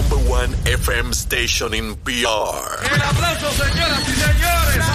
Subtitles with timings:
[0.00, 2.56] number one FM station in PR.
[2.94, 4.86] El aplauso, señoras y señores,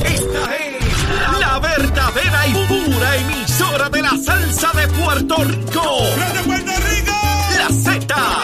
[0.00, 6.02] Esta es la verdadera y pura emisora de la salsa de Puerto Rico.
[6.34, 7.12] de Puerto Rico!
[7.58, 8.43] La Z.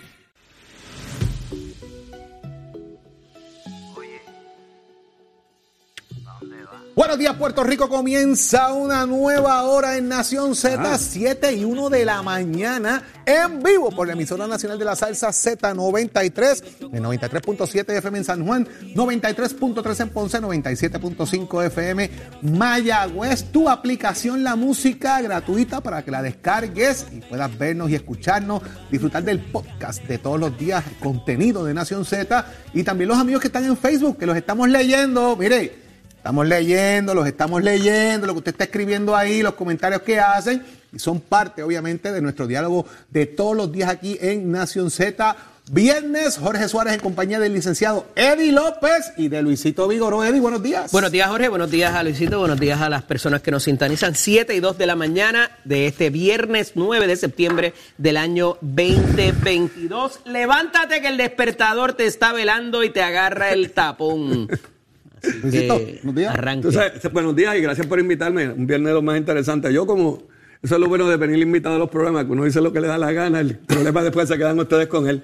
[6.93, 7.87] Buenos días, Puerto Rico.
[7.87, 13.91] Comienza una nueva hora en Nación Z, 7 y 1 de la mañana, en vivo
[13.91, 20.01] por la emisora nacional de la salsa Z93, en 93.7 FM en San Juan, 93.3
[20.01, 22.09] en Ponce, 97.5 FM
[22.41, 23.45] Mayagüez.
[23.53, 29.23] Tu aplicación La Música gratuita para que la descargues y puedas vernos y escucharnos, disfrutar
[29.23, 33.47] del podcast de todos los días, contenido de Nación Z y también los amigos que
[33.47, 35.37] están en Facebook, que los estamos leyendo.
[35.37, 35.80] Mire.
[36.21, 40.63] Estamos leyendo, los estamos leyendo, lo que usted está escribiendo ahí, los comentarios que hacen,
[40.93, 45.35] y son parte, obviamente, de nuestro diálogo de todos los días aquí en Nación Z.
[45.71, 50.23] Viernes, Jorge Suárez en compañía del licenciado Eddie López y de Luisito Vigoró.
[50.23, 50.91] Eddie, buenos días.
[50.91, 51.47] Buenos días, Jorge.
[51.47, 52.37] Buenos días a Luisito.
[52.37, 54.13] Buenos días a las personas que nos sintonizan.
[54.13, 60.19] 7 y 2 de la mañana de este viernes 9 de septiembre del año 2022.
[60.25, 64.47] Levántate que el despertador te está velando y te agarra el tapón.
[65.21, 66.33] Buenos días.
[66.33, 66.69] arranque.
[67.11, 68.49] Buenos días y gracias por invitarme.
[68.49, 69.71] Un viernes de lo más interesante.
[69.73, 70.23] Yo como,
[70.61, 72.81] eso es lo bueno de venir invitado a los programas, que uno dice lo que
[72.81, 75.23] le da la gana, el problema después se quedan ustedes con él.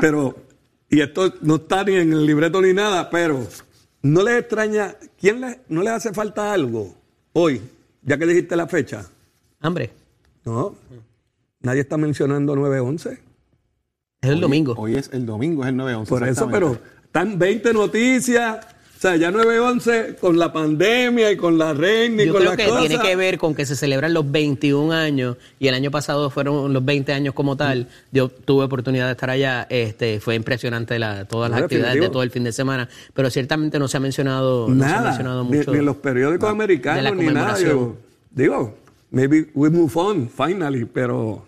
[0.00, 0.36] Pero,
[0.88, 3.46] y esto no está ni en el libreto ni nada, pero
[4.02, 6.94] no les extraña, ¿quién le, no les hace falta algo
[7.32, 7.60] hoy,
[8.02, 9.06] ya que dijiste la fecha?
[9.60, 9.90] Hambre.
[10.44, 10.74] No,
[11.60, 13.32] nadie está mencionando 911.
[14.22, 14.74] Es el domingo.
[14.76, 16.08] Hoy es el domingo, es el 9-11.
[16.08, 18.66] Por eso, pero están 20 noticias.
[19.02, 22.52] O sea, ya 911 con la pandemia y con la reina y Yo con creo
[22.52, 22.86] las que cosas.
[22.86, 26.72] tiene que ver con que se celebran los 21 años y el año pasado fueron
[26.72, 27.88] los 20 años como tal.
[28.12, 29.66] Yo tuve oportunidad de estar allá.
[29.70, 33.80] Este, fue impresionante la, todas las actividades de todo el fin de semana, pero ciertamente
[33.80, 35.72] no se ha mencionado, no se ha Nada, mencionado ni, mucho.
[35.72, 37.60] ni en los periódicos americanos ni nada.
[37.60, 37.96] Yo,
[38.30, 38.76] digo,
[39.10, 41.44] maybe we move on, finally, pero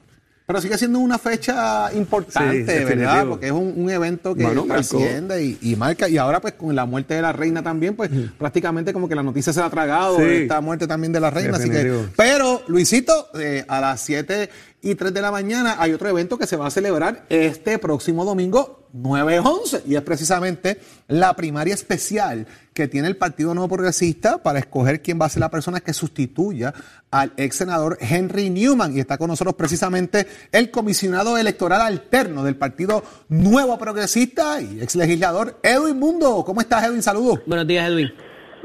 [0.47, 3.27] Pero sigue siendo una fecha Sí, importante, ¿verdad?
[3.27, 6.07] Porque es un, un evento que Bueno, trasciende y, y marca.
[6.07, 9.23] Y ahora, pues, con la muerte de la reina también, pues, prácticamente como que la
[9.23, 10.23] noticia se ha tragado Sí.
[10.43, 11.57] esta muerte también de la reina.
[11.57, 14.51] Así que, pero, Luisito, eh, a las 7
[14.85, 18.23] y 3 de la mañana hay otro evento que se va a celebrar este próximo
[18.23, 20.79] domingo 9-11 y es precisamente
[21.09, 25.41] la primaria especial que tiene el Partido Nuevo Progresista para escoger quién va a ser
[25.41, 26.75] la persona que sustituya
[27.11, 32.57] al ex senador Henry Newman y está con nosotros precisamente el comisionado electoral alterno del
[32.57, 36.45] Partido Nuevo Progresista y ex legislador Edwin Mundo.
[36.45, 37.03] ¿Cómo estás Edwin?
[37.03, 37.41] Saludos.
[37.47, 38.13] Buenos días, Edwin.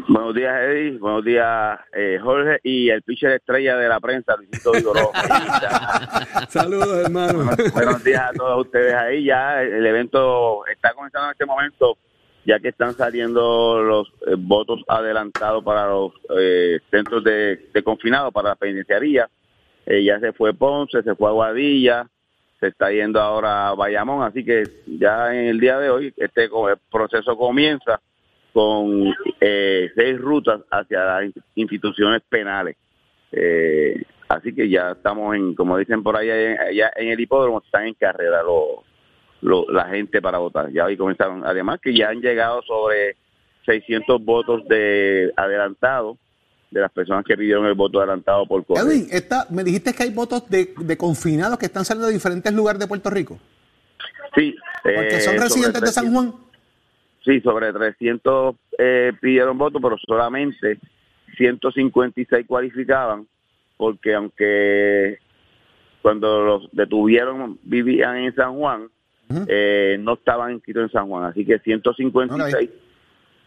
[0.08, 0.98] Buenos días, Eddie.
[0.98, 2.60] Buenos días, eh, Jorge.
[2.64, 5.12] Y el pitcher estrella de la prensa, Luisito Vigoró.
[6.50, 7.44] saludos, hermano.
[7.44, 9.26] buenos, buenos días a todos ustedes ahí.
[9.26, 11.98] Ya el evento está comenzando en este momento,
[12.46, 18.32] ya que están saliendo los eh, votos adelantados para los eh, centros de, de confinado,
[18.32, 19.30] para la penitenciaría.
[19.86, 22.08] Eh, ya se fue Ponce, se fue Aguadilla,
[22.60, 24.24] se está yendo ahora a Bayamón.
[24.24, 26.50] Así que ya en el día de hoy este
[26.92, 28.00] proceso comienza
[28.54, 32.76] con eh, seis rutas hacia las in- instituciones penales.
[33.32, 37.88] Eh, así que ya estamos en, como dicen por ahí, allá en el hipódromo están
[37.88, 38.84] en carrera los,
[39.42, 40.72] los- la gente para votar.
[40.72, 43.16] Ya hoy comenzaron, además que ya han llegado sobre
[43.66, 46.18] 600 votos de adelantado
[46.72, 48.84] de las personas que pidieron el voto adelantado por correo.
[48.86, 52.54] Edwin, esta, me dijiste que hay votos de, de confinados que están saliendo de diferentes
[52.54, 53.40] lugares de Puerto Rico.
[54.36, 55.94] Sí, Porque eh, son sobre residentes de 300.
[55.94, 56.34] San Juan.
[57.24, 60.80] Sí, sobre 300 eh, pidieron voto, pero solamente
[61.38, 63.28] 156 cualificaban,
[63.78, 65.20] porque aunque
[66.02, 68.90] cuando los detuvieron vivían en San Juan,
[69.48, 71.26] eh, no estaban inscritos en San Juan.
[71.26, 72.70] Así que 156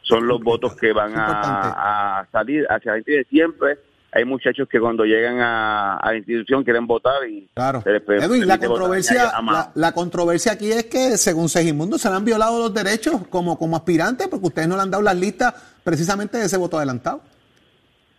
[0.03, 3.25] son los votos que van a, a salir hacia la gente.
[3.25, 3.79] Siempre
[4.15, 7.81] hay muchachos que cuando llegan a, a la institución quieren votar y Claro.
[7.81, 9.33] se les Edwin, la controversia,
[9.75, 13.75] la controversia aquí es que, según Segismundo, se le han violado los derechos como, como
[13.75, 17.23] aspirantes porque ustedes no le han dado las listas precisamente de ese voto adelantado.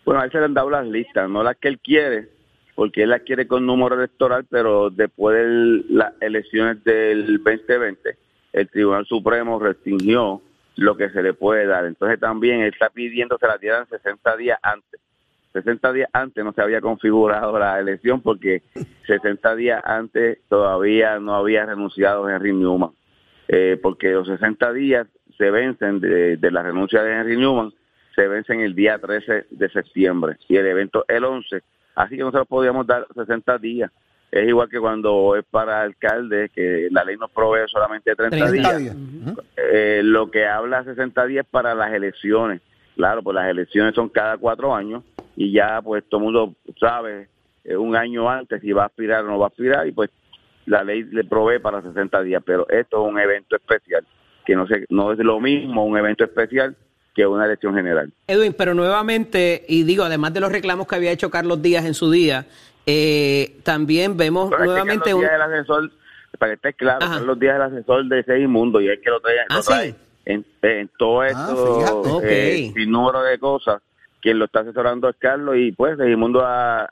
[0.03, 2.27] Bueno, a él se le han dado las listas, no las que él quiere,
[2.75, 8.17] porque él las quiere con número electoral, pero después de las elecciones del 2020,
[8.53, 10.41] el Tribunal Supremo restringió
[10.75, 11.85] lo que se le puede dar.
[11.85, 14.99] Entonces también él está pidiendo que se la dieran 60 días antes.
[15.53, 18.63] 60 días antes no se había configurado la elección porque
[19.07, 22.91] 60 días antes todavía no había renunciado Henry Newman.
[23.47, 25.07] Eh, porque los 60 días
[25.37, 27.71] se vencen de, de la renuncia de Henry Newman,
[28.15, 31.61] se vencen el día 13 de septiembre y el evento el 11.
[31.95, 33.91] Así que nosotros podíamos dar 60 días.
[34.31, 38.51] Es igual que cuando es para alcalde, que la ley nos provee solamente 30, 30
[38.51, 38.79] días.
[38.79, 39.37] días.
[39.57, 42.61] Eh, lo que habla 60 días para las elecciones.
[42.95, 45.03] Claro, pues las elecciones son cada cuatro años
[45.35, 47.27] y ya pues todo el mundo sabe
[47.63, 50.09] eh, un año antes si va a aspirar o no va a aspirar y pues
[50.65, 54.05] la ley le provee para 60 días, pero esto es un evento especial,
[54.45, 56.75] que no, se, no es lo mismo un evento especial
[57.13, 58.11] que una elección general.
[58.27, 61.93] Edwin, pero nuevamente, y digo, además de los reclamos que había hecho Carlos Díaz en
[61.93, 62.45] su día,
[62.85, 65.21] eh, también vemos Pero es que nuevamente Carlos un...
[65.21, 65.91] Díaz es el asesor,
[66.39, 67.15] para que esté claro, Ajá.
[67.15, 69.91] Carlos Díaz es el asesor de Segimundo y es que lo trae, Ah, lo trae
[69.91, 69.95] sí.
[70.25, 73.81] en, en todo Ah, esto, eh, sin número de cosas.
[74.23, 76.89] Quien lo está asesorando es Carlos y pues Segimundo ha, ha,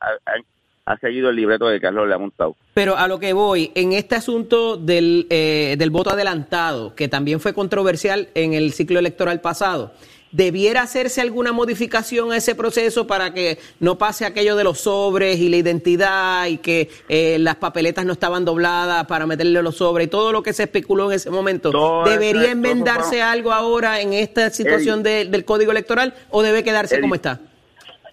[0.85, 2.55] ha seguido el libreto que Carlos le ha montado.
[2.73, 7.39] Pero a lo que voy, en este asunto del, eh, del voto adelantado, que también
[7.39, 9.93] fue controversial en el ciclo electoral pasado,
[10.31, 15.37] ¿debiera hacerse alguna modificación a ese proceso para que no pase aquello de los sobres
[15.39, 20.07] y la identidad y que eh, las papeletas no estaban dobladas para meterle los sobres
[20.07, 21.71] y todo lo que se especuló en ese momento?
[21.71, 26.63] Todo ¿Debería enmendarse todo- algo ahora en esta situación de- del código electoral o debe
[26.63, 27.39] quedarse como está?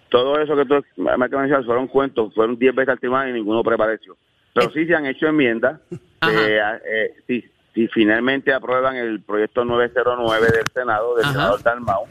[0.09, 4.17] Todo eso que tú me acabas fueron cuentos, fueron 10 veces al y ninguno prevaleció.
[4.53, 5.79] Pero sí se han hecho enmiendas.
[5.91, 7.13] Eh, eh,
[7.73, 11.33] si, finalmente aprueban el proyecto 909 del Senado, del Ajá.
[11.33, 12.05] senador Dalmau,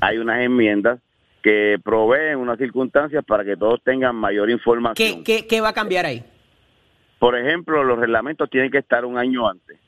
[0.00, 1.00] hay unas enmiendas
[1.42, 4.94] que proveen unas circunstancias para que todos tengan mayor información.
[4.94, 6.24] ¿Qué, qué, qué va a cambiar ahí?
[7.18, 9.78] Por ejemplo, los reglamentos tienen que estar un año antes.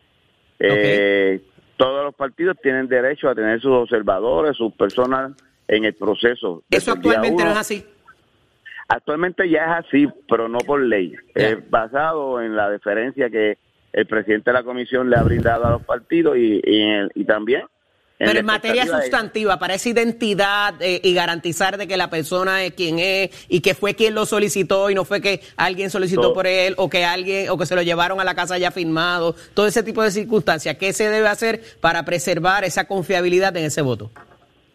[0.60, 1.40] Eh,
[1.76, 5.32] Todos los partidos tienen derecho a tener sus observadores, sus personas
[5.66, 6.62] en el proceso.
[6.70, 7.84] Eso actualmente no es así.
[8.86, 11.14] Actualmente ya es así, pero no por ley.
[11.34, 13.58] Es basado en la deferencia que
[13.94, 17.62] el presidente de la comisión le ha brindado a los partidos y, también.
[18.16, 22.72] Pero en materia sustantiva, para esa identidad eh, y garantizar de que la persona es
[22.72, 26.34] quien es y que fue quien lo solicitó y no fue que alguien solicitó Todo.
[26.34, 29.34] por él o que alguien o que se lo llevaron a la casa ya firmado,
[29.52, 33.82] todo ese tipo de circunstancias, ¿qué se debe hacer para preservar esa confiabilidad en ese
[33.82, 34.10] voto?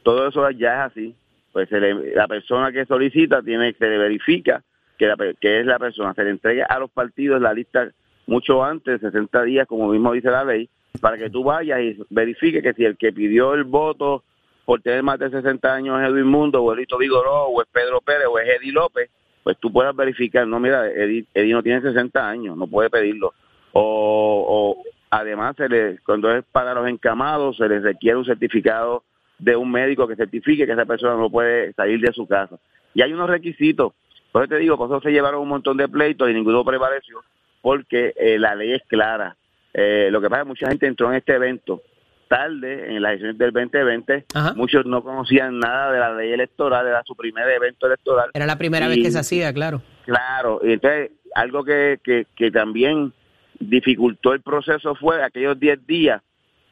[0.04, 1.16] todo eso ya es así.
[1.52, 4.64] Pues se le- la persona que solicita tiene se le verifica
[4.98, 7.90] que, la que es la persona, se le entrega a los partidos la lista
[8.30, 10.70] mucho antes, 60 días, como mismo dice la ley,
[11.02, 14.24] para que tú vayas y verifique que si el que pidió el voto
[14.66, 18.02] por tener más de 60 años es Edwin Mundo, o Elito Vigoró, o es Pedro
[18.02, 19.10] Pérez, o es Eddie López,
[19.44, 23.34] pues tú puedas verificar, no, mira, Eddie, Eddie no tiene 60 años, no puede pedirlo.
[23.72, 29.04] O, o además, se le, cuando es para los encamados, se les requiere un certificado
[29.40, 32.60] de un médico que certifique que esa persona no puede salir de su casa.
[32.94, 33.94] Y hay unos requisitos.
[34.32, 37.22] Por eso te digo, por eso se llevaron un montón de pleitos y ninguno prevaleció,
[37.62, 39.36] porque eh, la ley es clara.
[39.74, 41.82] Eh, lo que pasa es que mucha gente entró en este evento
[42.28, 44.26] tarde, en las elecciones del 2020.
[44.36, 44.54] Ajá.
[44.56, 48.30] Muchos no conocían nada de la ley electoral, era su primer evento electoral.
[48.34, 49.82] Era la primera Y- vez que se hacía, claro.
[50.06, 53.14] Claro, y entonces algo que, que, que también
[53.60, 56.22] dificultó el proceso fue aquellos 10 días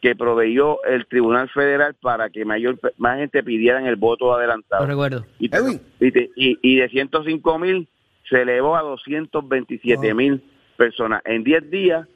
[0.01, 4.83] que proveyó el Tribunal Federal para que mayor más gente pidieran el voto adelantado.
[4.83, 5.25] Lo recuerdo.
[5.39, 5.81] Y, te- Edwin.
[5.99, 7.87] y, te- y- y de 105 mil
[8.29, 10.43] se elevó a 227 mil
[10.77, 11.21] personas.
[11.25, 12.07] En 10 días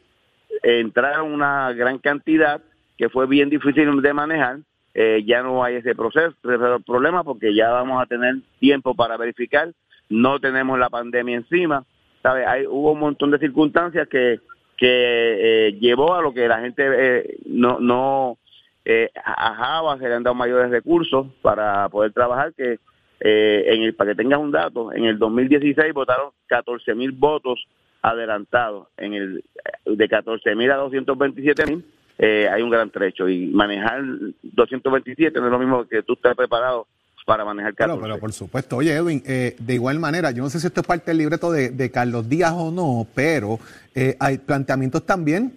[0.64, 2.62] entraron una gran cantidad
[2.98, 4.60] que fue bien difícil de manejar.
[4.94, 9.18] Eh, ya no hay ese proceso, ese problema porque ya vamos a tener tiempo para
[9.18, 9.72] verificar.
[10.10, 11.84] No tenemos la pandemia encima.
[12.22, 12.46] ¿sabe?
[12.46, 14.40] Hay, hubo un montón de circunstancias que,
[14.78, 18.38] que eh, llevó a lo que la gente eh, no, no
[18.84, 22.80] eh, a Java se le han dado mayores recursos para poder trabajar que
[23.20, 27.64] eh, en el, para que tengas un dato, en el 2016 votaron 14 mil votos
[28.02, 28.88] adelantados.
[28.98, 29.44] En el
[29.86, 31.86] de 14 mil a 227 mil
[32.18, 34.04] eh, hay un gran trecho y manejar
[34.44, 36.88] 227 no es lo mismo que tú estés preparado
[37.26, 38.00] para manejar 14.
[38.00, 38.78] Claro, pero por supuesto.
[38.78, 41.52] Oye, Edwin, eh, de igual manera, yo no sé si esto es parte del libreto
[41.52, 43.60] de, de Carlos Díaz o no, pero
[43.96, 45.54] eh, hay planteamientos también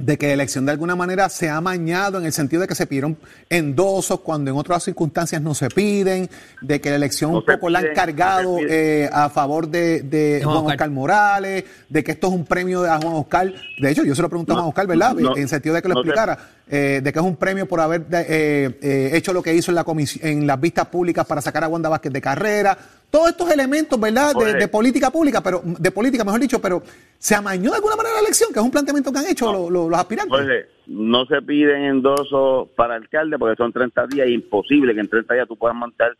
[0.00, 2.74] de que la elección de alguna manera se ha amañado en el sentido de que
[2.74, 3.16] se pidieron
[3.48, 6.28] endosos cuando en otras circunstancias no se piden,
[6.62, 10.02] de que la elección No un poco la han cargado no eh, a favor de,
[10.02, 10.74] de De Juan Juan Oscar.
[10.76, 13.52] Oscar Morales, de que esto es un premio de a Juan Oscar.
[13.80, 15.14] De hecho, yo se lo pregunté a No, Juan Oscar, ¿verdad?
[15.14, 16.38] no, en sentido de que lo explicara,
[16.68, 19.74] eh, de que es un premio por haber eh, eh, hecho lo que hizo en,
[19.74, 22.78] la comisi- en las vistas públicas para sacar a Wanda Vázquez de carrera.
[23.10, 24.32] Todos estos elementos, ¿verdad?
[24.34, 26.82] De, política pública, pero de política, mejor dicho, pero
[27.18, 29.70] se amañó de alguna manera la elección, que es un planteamiento que han hecho los,
[29.70, 30.30] los- los aspirantes.
[30.38, 35.34] Jorge, no se piden endosos para alcalde porque son 30 días imposible que en 30
[35.34, 36.16] días tú puedas montar,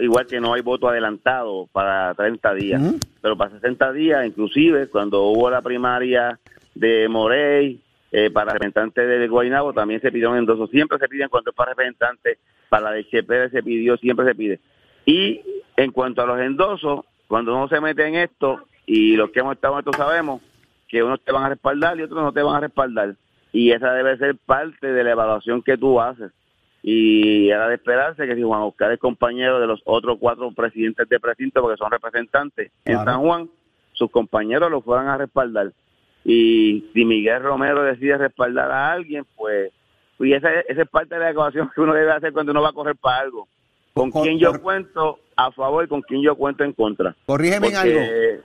[0.00, 2.80] igual que no hay voto adelantado para 30 días,
[3.20, 6.38] pero para 60 días, inclusive cuando hubo la primaria
[6.74, 7.80] de Morey,
[8.12, 11.56] eh, para representante de Guaynabo también se pidió un endoso, siempre se piden cuando es
[11.56, 14.60] para representante, para la de Che Pérez se pidió, siempre se pide.
[15.06, 15.40] Y
[15.76, 19.54] en cuanto a los endosos, cuando uno se mete en esto, y los que hemos
[19.54, 20.42] estado en esto sabemos,
[20.88, 23.14] que unos te van a respaldar y otros no te van a respaldar.
[23.52, 26.32] Y esa debe ser parte de la evaluación que tú haces.
[26.82, 31.08] Y era de esperarse que si Juan Oscar es compañero de los otros cuatro presidentes
[31.08, 33.04] de precinto, porque son representantes en.
[33.04, 33.48] San Juan,
[33.92, 35.72] sus compañeros lo fueran a respaldar.
[36.24, 39.72] Y si Miguel Romero decide respaldar a alguien, pues,
[40.18, 42.70] y esa, esa es parte de la ecuación que uno debe hacer cuando uno va
[42.70, 43.48] a correr para algo.
[43.96, 47.16] Con quién yo cuento a favor y con quién yo cuento en contra.
[47.26, 48.42] Corrígeme en Porque algo.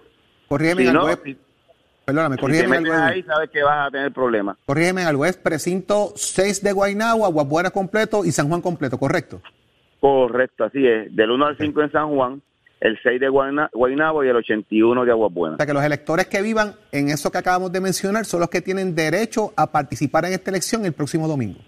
[0.48, 1.08] Corrígeme si en algo.
[1.10, 1.38] no, si,
[2.06, 3.04] perdóname, si te corrígeme en algo.
[3.04, 4.58] ahí, sabes que vas a tener problemas.
[4.66, 5.26] Corrígeme en algo.
[5.26, 9.42] Es precinto 6 de Guaynabo, Aguabuena completo y San Juan completo, ¿correcto?
[10.00, 11.16] Correcto, así es.
[11.16, 12.42] Del 1 al 5 en San Juan,
[12.80, 15.56] el 6 de Guayna- Guaynabo y el 81 de Aguas Buenas.
[15.56, 18.50] O sea, que los electores que vivan en eso que acabamos de mencionar son los
[18.50, 21.60] que tienen derecho a participar en esta elección el próximo domingo.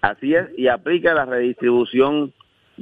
[0.00, 2.32] Así es, y aplica la redistribución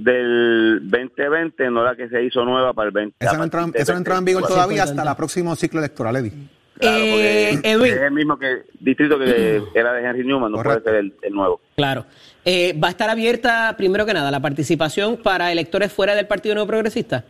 [0.05, 3.17] del 2020, no la que se hizo nueva para el 20.
[3.21, 4.55] Eso a no entró, del eso no entró en vigor 24.
[4.57, 6.33] todavía hasta el próximo ciclo electoral, Eddie.
[6.79, 7.93] Claro, Eh, Edwin.
[7.93, 10.85] Es el mismo que distrito que era de Henry Newman, no Correcto.
[10.85, 11.61] puede ser el, el nuevo.
[11.77, 12.07] Claro.
[12.45, 16.55] Eh, ¿Va a estar abierta, primero que nada, la participación para electores fuera del Partido
[16.55, 17.25] Nuevo Progresista?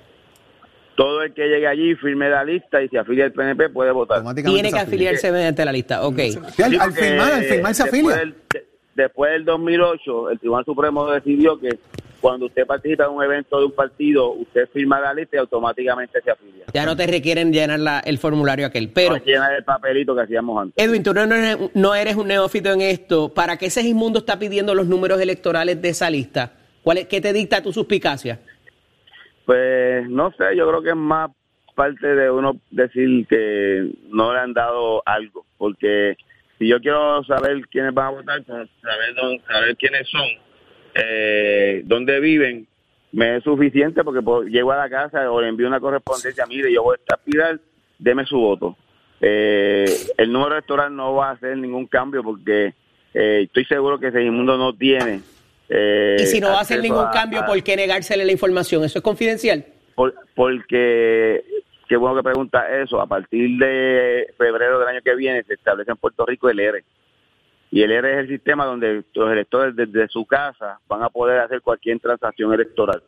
[0.97, 4.23] Todo el que llegue allí, firme la lista y se afilia al PNP puede votar.
[4.35, 4.83] Tiene que afilia.
[4.83, 6.03] afiliarse mediante la lista.
[6.07, 6.19] Ok.
[6.19, 8.17] Sí, al, al firmar, al firmar se después afilia.
[8.19, 11.71] del- de- después del 2008, el Tribunal Supremo decidió que
[12.21, 16.21] cuando usted participa en un evento de un partido, usted firma la lista y automáticamente
[16.23, 16.65] se afilia.
[16.75, 18.91] Ya no te requieren llenar la- el formulario aquel.
[18.91, 20.85] Pero, no llenar el papelito que hacíamos antes.
[20.85, 23.33] Edwin, tú no, eres, no eres un neófito en esto.
[23.33, 26.53] ¿Para qué ese Mundo está pidiendo los números electorales de esa lista?
[26.83, 28.39] ¿Cuál es, ¿Qué te dicta tu suspicacia?
[29.47, 31.31] Pues no sé, yo creo que es más
[31.75, 36.17] parte de uno decir que no le han dado algo, porque
[36.59, 40.27] si yo quiero saber quiénes van a votar, pues saber, dónde- saber quiénes son,
[40.95, 42.67] eh, dónde viven,
[43.13, 46.73] me es suficiente porque pues, llego a la casa o le envío una correspondencia, mire,
[46.73, 47.59] yo voy a aspirar,
[47.99, 48.77] deme su voto.
[49.21, 49.85] Eh,
[50.17, 52.73] el número electoral no va a hacer ningún cambio porque
[53.13, 55.21] eh, estoy seguro que Segimundo no tiene.
[55.69, 58.85] eh, y si no va a hacer ningún a- cambio, ¿por qué negársele la información?
[58.85, 59.65] ¿Eso es confidencial?
[59.95, 61.45] por- porque,
[61.89, 65.91] qué bueno que pregunta eso, a partir de febrero del año que viene se establece
[65.91, 66.85] en Puerto Rico el ERE.
[67.71, 71.41] Y el ERE es el sistema donde los electores desde su casa van a poder
[71.41, 73.03] hacer cualquier transacción electoral.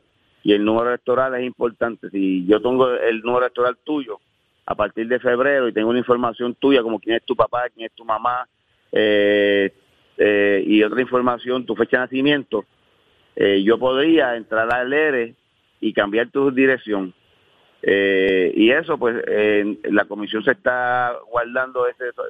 [0.45, 2.09] Y el número electoral es importante.
[2.11, 4.21] Si yo tengo el número electoral tuyo
[4.66, 7.87] a partir de febrero y tengo una información tuya como quién es tu papá, quién
[7.87, 8.47] es tu mamá
[8.92, 9.73] eh,
[10.16, 12.64] eh, y otra información, tu fecha de nacimiento,
[13.35, 15.35] eh, yo podría entrar al ERE
[15.81, 17.12] y cambiar tu dirección.
[17.85, 19.16] Y eso, pues,
[19.90, 21.85] la comisión se está guardando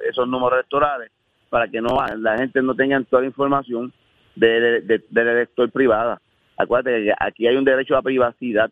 [0.09, 1.11] esos números electorales
[1.53, 3.93] para que no la gente no tenga toda la información
[4.35, 6.19] de- de- del elector privada.
[6.57, 8.71] Acuérdate que aquí hay un derecho a privacidad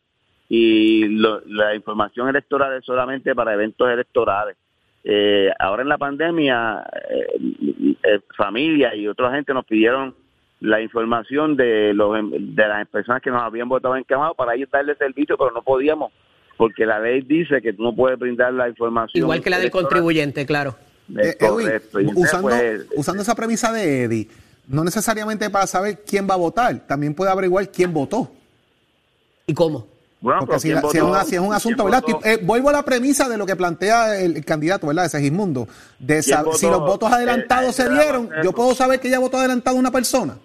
[0.50, 4.58] y lo- la información electoral es solamente para eventos electorales.
[5.04, 10.16] Eh, ahora en la pandemia, eh, eh, familia y otra gente nos pidieron
[10.60, 14.96] la información de los de las personas que nos habían votado encamados para ellos darle
[14.96, 16.12] servicio, pero no podíamos
[16.58, 19.24] porque la ley dice que tú no puedes brindar la información.
[19.24, 20.76] Igual que la del contribuyente, claro.
[21.20, 24.28] Es Eh, Edwin, usando, pues, usando esa premisa de Eddie,
[24.68, 28.32] no necesariamente para saber quién va a votar, también puede averiguar quién votó.
[29.48, 29.88] ¿Y cómo?
[30.22, 31.12] bueno, Porque si, ¿quién la- si es, votó?
[31.14, 32.04] una- si es un ¿Quién asunto, ¿verdad?
[32.24, 35.04] eh, vuelvo a la premisa de lo que plantea el, el candidato, ¿verdad?
[35.04, 35.68] De Segismundo.
[35.98, 36.54] De votó?
[36.58, 39.76] si los votos adelantados Eh, se eh, dieron, yo puedo saber que ya votó adelantado
[39.78, 40.38] una persona.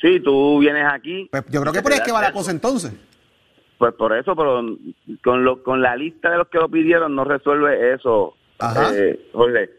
[0.00, 1.28] Sí, tú vienes aquí.
[1.30, 2.56] Pues yo creo que por ahí es que va la cosa eso.
[2.56, 2.92] entonces.
[3.78, 4.62] Pues por eso, pero
[5.22, 8.90] con lo, con la lista de los que lo pidieron no resuelve eso, Ajá.
[8.94, 9.70] eh, Jorge.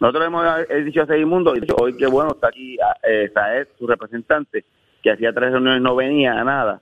[0.00, 3.86] Nosotros hemos he dicho a Segimundo, y hoy que bueno, está aquí eh, Saed, su
[3.86, 4.64] representante,
[5.02, 6.80] que hacía tres reuniones no venía a nada,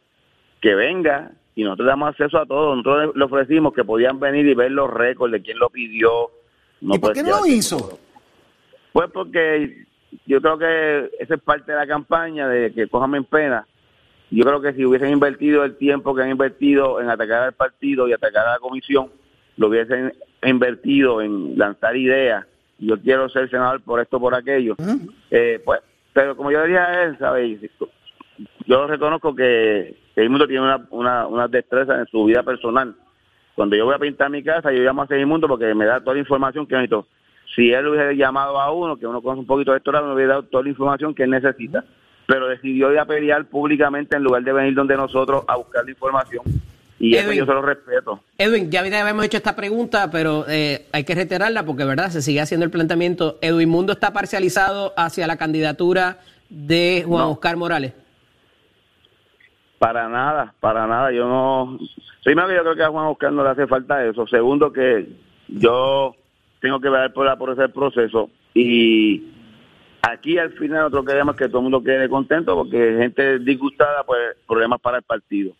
[0.60, 2.76] que venga y nosotros damos acceso a todo.
[2.76, 6.30] Nosotros le ofrecimos que podían venir y ver los récords de quién lo pidió.
[6.82, 7.98] ¿Y por qué no lo hizo?
[8.92, 9.86] Pues porque
[10.26, 13.66] yo creo que esa es parte de la campaña de que cójame en pena.
[14.30, 18.06] Yo creo que si hubiesen invertido el tiempo que han invertido en atacar al partido
[18.06, 19.10] y atacar a la comisión,
[19.56, 22.44] lo hubiesen invertido en lanzar ideas.
[22.78, 24.76] Yo quiero ser senador por esto, por aquello.
[25.30, 25.80] Eh, pues,
[26.12, 27.58] pero como yo le dije a él, ¿sabes?
[28.66, 32.94] yo reconozco que, que Mundo tiene una, una, una destreza en su vida personal.
[33.54, 36.14] Cuando yo voy a pintar mi casa, yo llamo a Mundo porque me da toda
[36.14, 37.06] la información que necesito.
[37.54, 40.34] Si él hubiera llamado a uno, que uno conoce un poquito de esto, me hubiera
[40.34, 41.84] dado toda la información que él necesita.
[42.26, 45.90] Pero decidió ir a pelear públicamente en lugar de venir donde nosotros a buscar la
[45.90, 46.42] información.
[46.98, 47.38] Y eso Edwin.
[47.40, 48.20] yo se lo respeto.
[48.38, 52.08] Edwin, ya habíamos hecho esta pregunta, pero eh, hay que reiterarla porque, ¿verdad?
[52.10, 53.38] Se sigue haciendo el planteamiento.
[53.42, 57.30] ¿Edwin Mundo está parcializado hacia la candidatura de Juan No.
[57.32, 57.92] Oscar Morales?
[59.78, 61.12] Para nada, para nada.
[61.12, 61.78] Yo no.
[62.24, 64.26] Primero, yo creo que a Juan Oscar no le hace falta eso.
[64.26, 65.06] Segundo, que
[65.48, 66.16] yo
[66.60, 68.30] tengo que ver por, la- por ese proceso.
[68.54, 69.22] Y
[70.00, 74.18] aquí al final nosotros queremos que todo el mundo quede contento porque gente disgustada, pues
[74.46, 75.52] problemas para el partido.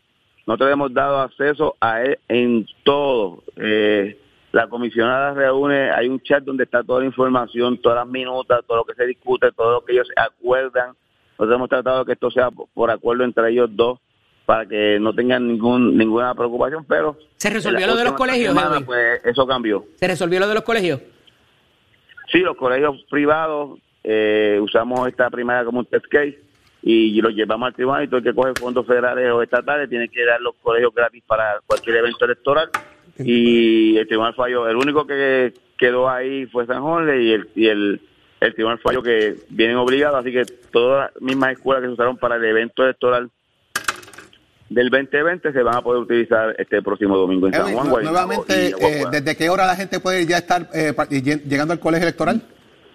[0.47, 3.43] Nosotros hemos dado acceso a él en todo.
[3.57, 4.17] Eh,
[4.53, 8.79] la comisionada reúne, hay un chat donde está toda la información, todas las minutas, todo
[8.79, 10.95] lo que se discute, todo lo que ellos se acuerdan.
[11.33, 13.99] Nosotros hemos tratado de que esto sea por acuerdo entre ellos dos
[14.47, 18.81] para que no tengan ningún ninguna preocupación, pero ¿Se resolvió lo de los colegios, semana,
[18.87, 19.85] pues eso cambió.
[19.97, 21.01] ¿Se resolvió lo de los colegios?
[22.31, 26.46] Sí, los colegios privados eh, usamos esta primaria como un test case
[26.89, 30.09] y lo llevamos al tribunal y todo el que coge fondos federales o estatales tiene
[30.09, 32.71] que dar los colegios gratis para cualquier evento electoral
[33.19, 34.69] y el tribunal falló.
[34.69, 38.01] El único que quedó ahí fue San Jorge y el, y el,
[38.39, 42.19] el tribunal falló que vienen obligados, así que todas las mismas escuelas que se usaron
[42.19, 43.31] para el evento electoral
[44.69, 48.05] del 2020 se van a poder utilizar este próximo domingo en San Juan.
[48.05, 49.05] nuevamente, y eh.
[49.11, 50.95] ¿desde qué hora la gente puede ya estar eh,
[51.49, 52.43] llegando al colegio electoral?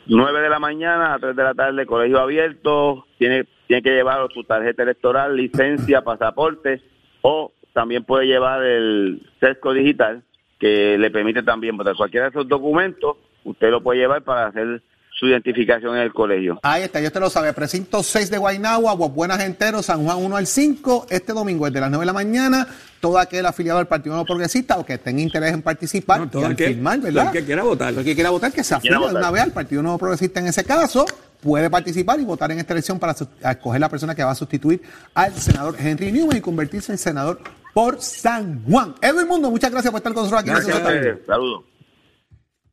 [0.08, 4.28] 9 de la mañana a 3 de la tarde, colegio abierto, tiene, tiene que llevar
[4.34, 6.82] su tarjeta electoral, licencia, pasaporte,
[7.22, 10.24] o también puede llevar el sesco digital,
[10.60, 11.96] que le permite también votar.
[11.96, 14.82] Cualquiera de esos documentos, usted lo puede llevar para hacer
[15.18, 16.60] su identificación en el colegio.
[16.64, 17.54] Ahí está, yo te lo sabe.
[17.54, 21.06] Precinto 6 de Guaynagua, Buenas Entero, San Juan 1 al 5.
[21.10, 22.68] Este domingo es de las 9 de la mañana.
[23.00, 26.42] Todo aquel afiliado al Partido Nuevo Progresista o que tenga interés en participar No, todo
[26.42, 27.28] y al aquel- firmar, todo ¿verdad?
[27.28, 27.90] el que quiera votar.
[27.92, 30.48] Todo el que quiera votar, que se afilie una vez al Partido Nuevo Progresista en
[30.48, 31.06] ese caso.
[31.42, 34.82] Puede participar y votar en esta elección para escoger la persona que va a sustituir
[35.16, 37.42] al senador Henry Newman y convertirse en senador
[37.74, 38.94] por San Juan.
[39.02, 41.64] Edwin Mundo, muchas gracias por estar con nosotros aquí en Gracias, Saludos.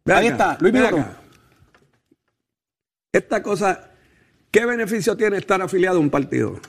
[0.07, 1.16] Ahí está, Luis acá.
[3.12, 3.90] Esta cosa,
[4.51, 6.61] ¿qué beneficio tiene estar afiliado a un partido?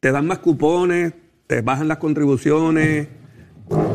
[0.00, 1.14] Te dan más cupones,
[1.46, 3.08] te bajan las contribuciones,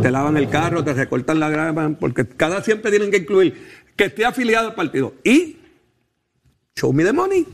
[0.02, 4.06] te lavan el carro, te recortan la grama, porque cada siempre tienen que incluir que
[4.06, 5.14] esté afiliado al partido.
[5.24, 5.61] Y
[6.78, 7.46] show me the money.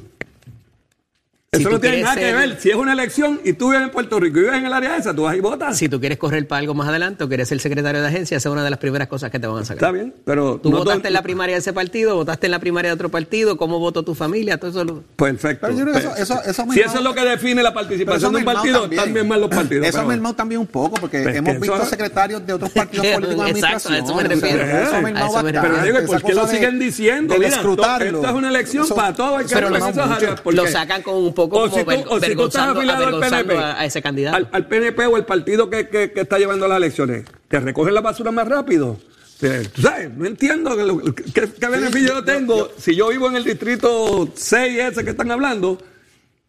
[1.54, 2.60] Si Eso no tiene nada que ver.
[2.60, 4.98] Si es una elección y tú vives en Puerto Rico y vives en el área
[4.98, 5.78] esa, tú vas y votas.
[5.78, 8.50] Si tú quieres correr para algo más adelante o quieres ser secretario de agencia, esa
[8.50, 9.78] es una de las primeras cosas que te van a sacar.
[9.78, 12.52] Está bien, pero Tú no votaste todo- en la primaria de ese partido, votaste en
[12.52, 14.84] la primaria de otro partido, cómo votó tu familia, todo eso.
[14.84, 15.68] lo- Perfecto.
[15.68, 18.34] Pero yo creo que eso- eso- eso si eso es lo que define la participación
[18.34, 19.02] de un partido, también.
[19.04, 19.88] también mal los partidos.
[19.88, 23.50] Eso mermado también un poco, porque Pues hemos visto eso- secretarios de otros partidos políticos
[23.50, 24.04] en Exacto, a administración.
[24.04, 24.64] eso me refiero.
[24.66, 25.62] Eso me refiero.
[25.62, 27.36] Pero digo, ¿y por qué lo de- siguen diciendo?
[27.36, 28.18] Mira, escrutarlo.
[28.18, 31.76] Esta es una elección para todo el que Lo sacan como un poco o como
[31.78, 34.36] si tú, ver- o si tú estás afiliado al PNP, a- a ese candidato.
[34.38, 37.94] Al, al PNP o el partido que, que- que está llevando las elecciones, ¿te recogen
[37.94, 38.98] la basura más rápido?
[39.40, 40.10] ¿Tú sabes?
[40.18, 40.76] No entiendo
[41.16, 45.30] qué, qué beneficio yo tengo si yo vivo en el distrito 6 ese que están
[45.30, 45.78] hablando,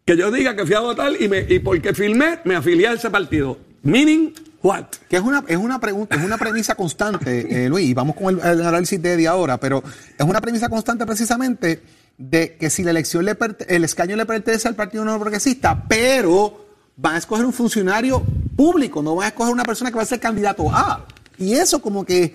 [0.06, 2.92] que yo diga que fui a votar y, me, y porque filmé me afilié a
[2.94, 3.58] ese partido.
[3.82, 4.84] Meaning what?
[5.08, 8.40] Que es una, es una pregunta, es una premisa constante, eh, Luis, y vamos con
[8.40, 9.82] el, el análisis de Eddie ahora, pero
[10.18, 11.82] es una premisa constante precisamente
[12.18, 13.36] de que si la elección le
[13.68, 18.22] el escaño le pertenece al Partido Nuevo Progresista, pero van a escoger un funcionario
[18.56, 21.06] público, no van a escoger una persona que va a ser candidato A.
[21.38, 22.34] Y eso como que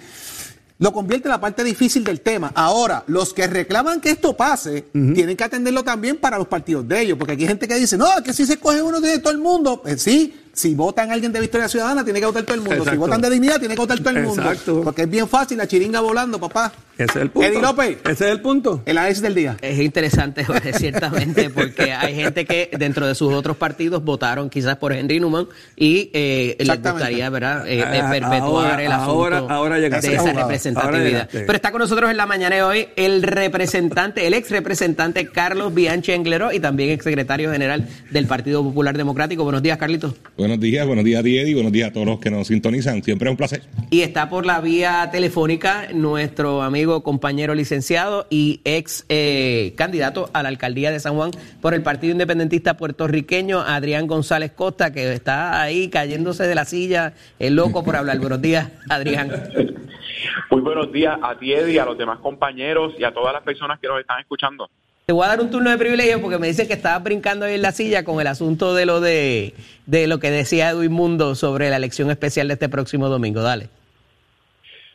[0.79, 2.51] lo convierte en la parte difícil del tema.
[2.55, 7.01] Ahora, los que reclaman que esto pase, tienen que atenderlo también para los partidos de
[7.01, 9.31] ellos, porque aquí hay gente que dice, no, que si se escoge uno de todo
[9.31, 12.53] el mundo, pues sí, si votan a alguien de Victoria Ciudadana, tiene que votar todo
[12.55, 14.81] el mundo, si votan de dignidad, tiene que votar todo el mundo, Exacto.
[14.83, 16.71] porque es bien fácil, la chiringa volando, papá.
[16.95, 17.47] Ese es el punto.
[17.49, 18.83] Eddie López, Ese es el punto.
[18.85, 19.57] el análisis del día.
[19.61, 24.77] Es interesante, Jorge, ciertamente, porque hay gente que dentro de sus otros partidos votaron quizás
[24.77, 27.67] por Henry Newman y eh, les gustaría ¿verdad?
[27.67, 30.09] Eh, eh, Ah, perpetuar ahora- el asunto ahora- ahora llegaste.
[30.09, 31.29] de esa representatividad.
[31.31, 35.73] Pero está con nosotros en la mañana de hoy el representante, el ex representante Carlos
[35.73, 39.43] Bianchi Engleró y también ex secretario general del Partido Popular Democrático.
[39.43, 40.13] Buenos días, Carlitos.
[40.43, 43.01] Buenos días, buenos días Eddie, buenos días a todos los que nos sintonizan.
[43.01, 43.61] Siempre es un placer.
[43.91, 50.43] Y está por la vía telefónica nuestro amigo, compañero licenciado y ex eh, candidato a
[50.43, 55.61] la alcaldía de San Juan por el Partido Independentista puertorriqueño, Adrián González Costa, que está
[55.61, 58.19] ahí cayéndose de la silla, el loco por hablar.
[58.19, 59.31] Buenos días, Adrián.
[60.51, 63.79] Muy buenos días a ti, Eddie, a los demás compañeros y a todas las personas
[63.79, 64.69] que nos están escuchando.
[65.05, 67.55] Te voy a dar un turno de privilegio porque me dicen que estabas brincando ahí
[67.55, 69.53] en la silla con el asunto de lo de,
[69.85, 73.41] de lo que decía Edwin Mundo sobre la elección especial de este próximo domingo.
[73.41, 73.69] Dale.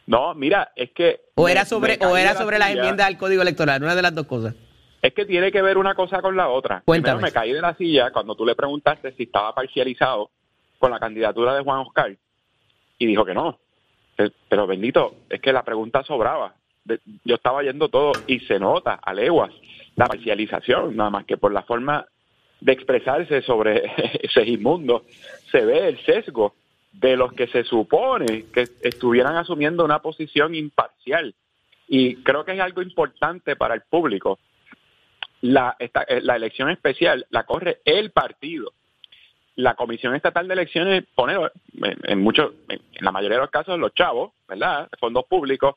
[0.07, 1.21] No, mira, es que...
[1.35, 3.95] O me- era sobre, o era de la sobre las enmiendas al Código Electoral, una
[3.95, 4.55] de las dos cosas.
[5.03, 6.83] Es que tiene que ver una cosa con la otra.
[6.87, 7.19] Cuéntame.
[7.19, 10.31] Primero me caí de la silla cuando tú le preguntaste si estaba parcializado
[10.79, 12.17] con la candidatura de Juan Oscar
[12.99, 13.59] y dijo que no.
[14.49, 16.55] Pero bendito, es que la pregunta sobraba.
[17.25, 19.51] Yo estaba yendo todo y se nota a leguas
[19.99, 22.07] la parcialización, nada más que por la forma
[22.61, 23.91] de expresarse sobre
[24.33, 25.05] Segismundo
[25.53, 26.55] se ve el sesgo
[26.93, 31.35] de los que se supone que estuvieran asumiendo una posición imparcial.
[31.87, 34.39] Y creo que es algo importante para el público.
[35.43, 38.73] La, esta- eh, la elección especial la corre el partido.
[39.57, 43.79] La Comisión Estatal de Elecciones pone en, en muchos, en la mayoría de los casos,
[43.79, 44.89] los chavos, ¿verdad?
[45.01, 45.75] Fondos públicos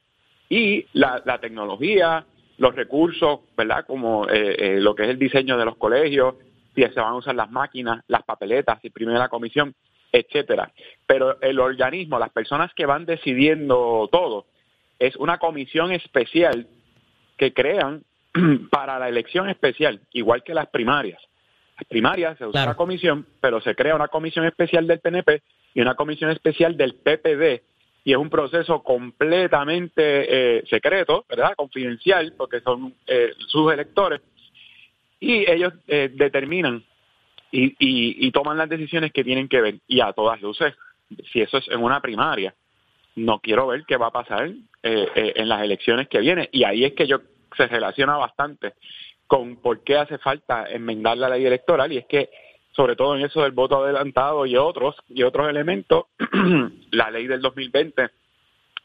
[0.50, 2.26] y la, la tecnología,
[2.62, 3.86] los recursos, ¿verdad?
[3.88, 6.36] Como eh, eh, lo que es el diseño de los colegios,
[6.76, 9.74] si se van a usar las máquinas, las papeletas, si primero la comisión,
[10.12, 10.72] etcétera.
[11.08, 14.46] Pero el organismo, las personas que van decidiendo todo,
[15.00, 16.68] es una comisión especial
[17.36, 18.04] que crean
[18.70, 21.20] para la elección especial, igual que las primarias.
[21.80, 22.70] Las primarias se usa Claro.
[22.70, 25.42] una comisión, pero se crea una comisión especial del PNP
[25.74, 27.64] y una comisión especial del PPD
[28.04, 30.02] y es un proceso completamente
[30.58, 31.54] eh, secreto, ¿verdad?
[31.56, 34.22] Confidencial, porque son eh, sus electores
[35.20, 36.84] y ellos eh, determinan
[37.52, 40.74] y, y, toman las decisiones que tienen que ver y a todas luces,
[41.32, 42.56] si eso es en una primaria,
[43.16, 46.48] no quiero ver qué va a pasar eh, eh, en las elecciones que vienen.
[46.52, 47.20] Y ahí es que yo
[47.56, 48.74] se relaciona bastante
[49.28, 52.30] con por qué hace falta enmendar la ley electoral y es que
[52.72, 56.06] sobre todo en eso del voto adelantado y otros y otros elementos,
[56.92, 58.10] la ley del 2020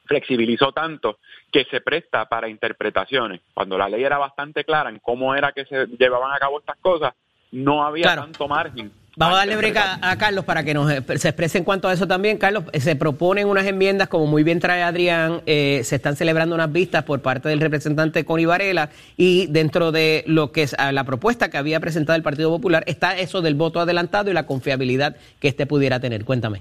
[0.06, 1.18] flexibilizó tanto
[1.52, 3.40] que se presta para interpretaciones.
[3.54, 6.76] Cuando la ley era bastante clara en cómo era que se llevaban a cabo estas
[6.78, 7.14] cosas,
[7.52, 8.22] no había Claro.
[8.22, 8.92] tanto margen.
[9.18, 12.06] Vamos a darle break a, Carlos para que nos se exprese en cuanto a eso
[12.06, 12.36] también.
[12.36, 16.54] Carlos, eh, se proponen unas enmiendas, como muy bien trae Adrián, eh, se están celebrando
[16.54, 21.04] unas vistas por parte del representante Connie Varela y dentro de lo que es la
[21.04, 25.16] propuesta que había presentado el Partido Popular está eso del voto adelantado y la confiabilidad
[25.40, 26.26] que este pudiera tener.
[26.26, 26.60] Cuéntame.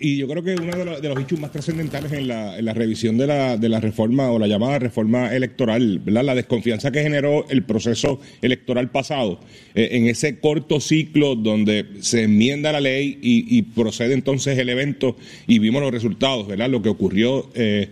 [0.00, 3.18] Y yo creo que uno de, los- de los hechos más trascendentales en la, revisión
[3.18, 6.24] de la, de la reforma o la llamada reforma electoral, ¿verdad?
[6.24, 9.38] la desconfianza que generó el proceso electoral pasado,
[9.74, 15.16] eh, en ese corto ciclo donde se enmienda la ley y, procede entonces el evento
[15.46, 16.68] y vimos los resultados, ¿verdad?
[16.70, 17.88] lo que ocurrió eh,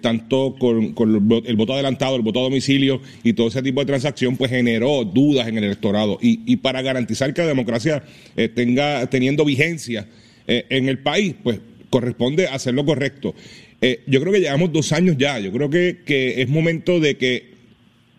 [0.00, 3.80] tanto con, el vo- el voto adelantado, el voto a domicilio y todo ese tipo
[3.80, 6.18] de transacción, pues generó dudas en el electorado.
[6.20, 8.04] Y, para garantizar que la democracia
[8.36, 10.08] eh, tenga teniendo vigencia,
[10.46, 13.34] eh, en el país, pues corresponde hacer lo correcto.
[14.06, 17.50] Yo creo que llevamos dos años ya, yo creo que es momento de que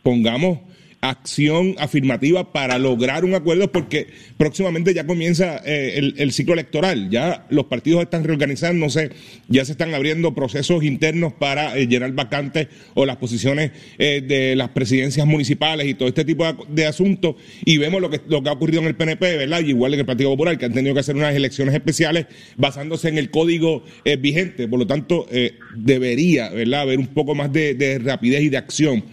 [0.04, 0.60] pongamos
[1.04, 7.46] acción afirmativa para lograr un acuerdo porque próximamente ya comienza eh, el, ciclo electoral, ya
[7.50, 9.12] los partidos están reorganizándose,
[9.50, 14.56] ya se están abriendo procesos internos para eh, llenar vacantes o las posiciones eh, de
[14.56, 17.36] las presidencias municipales y todo este tipo de, asuntos
[17.66, 19.60] y vemos lo que, lo que ha ocurrido en el PNP, ¿verdad?
[19.62, 23.10] Y igual en el Partido Popular, que han tenido que hacer unas elecciones especiales basándose
[23.10, 23.84] en el código
[24.20, 25.28] vigente, por lo tanto
[25.76, 29.04] debería, ¿verdad?, haber un poco más de, de rapidez y de acción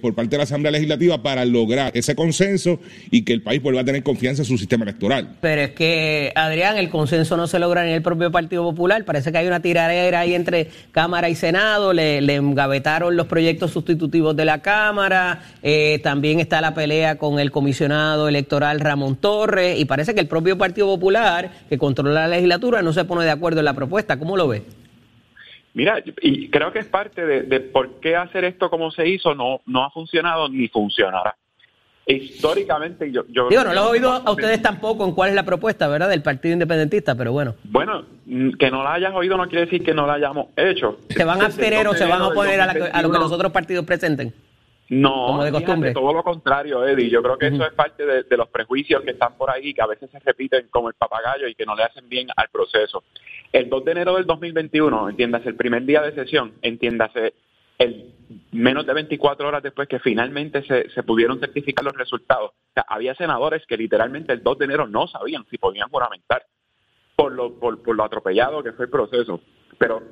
[0.00, 3.80] por parte de la Asamblea Legislativa para lograr ese consenso y que el país vuelva
[3.80, 5.36] a tener confianza en su sistema electoral.
[5.40, 9.04] Pero es que, Adrián, el consenso no se logra en el propio Partido Popular.
[9.04, 11.92] Parece que hay una tiradera ahí entre Cámara y Senado.
[11.92, 15.42] Le, le engavetaron los proyectos sustitutivos de la Cámara.
[15.62, 19.78] Eh, también está la pelea con el comisionado electoral Ramón Torres.
[19.78, 23.30] Y parece que el propio Partido Popular, que controla la legislatura, no se pone de
[23.30, 24.18] acuerdo en la propuesta.
[24.18, 24.62] ¿Cómo lo ves?
[25.78, 29.36] Mira, y creo que es parte de, de por qué hacer esto como se hizo
[29.36, 31.36] no, no ha funcionado ni funcionará.
[32.04, 33.22] Históricamente, yo...
[33.28, 36.08] yo Digo, no lo he oído a ustedes tampoco en cuál es la propuesta, ¿verdad?,
[36.08, 37.54] del Partido Independentista, pero bueno.
[37.62, 40.98] Bueno, mm, que no la hayas oído no quiere decir que no la hayamos hecho.
[41.10, 42.80] ¿Se van a abstener o 2 de se van a oponer a, la a lo
[42.80, 44.34] que 2021, los otros partidos presenten?
[44.90, 45.92] No, como de fíjate, costumbre?
[45.92, 47.10] todo lo contrario, Eddie.
[47.10, 49.82] Yo creo que eso es parte de, de los prejuicios que están por ahí, que
[49.82, 53.04] a veces se repiten como el papagayo y que no le hacen bien al proceso.
[53.52, 57.34] El 2 de enero del 2021, entiéndase, el primer día de sesión, entiéndase,
[57.78, 58.12] el
[58.52, 62.50] menos de 24 horas después que finalmente se, se pudieron certificar los resultados.
[62.50, 66.44] O sea, había senadores que literalmente el 2 de enero no sabían si podían juramentar
[67.14, 69.40] por lo, por, por lo atropellado que fue el proceso.
[69.78, 70.02] Pero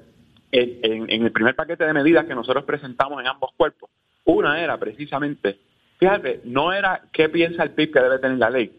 [0.53, 3.91] en, en- en el primer paquete de medidas que nosotros presentamos en ambos cuerpos,
[4.27, 5.59] una era precisamente,
[5.99, 8.71] fíjate, no era qué piensa el PIB que debe tener la ley.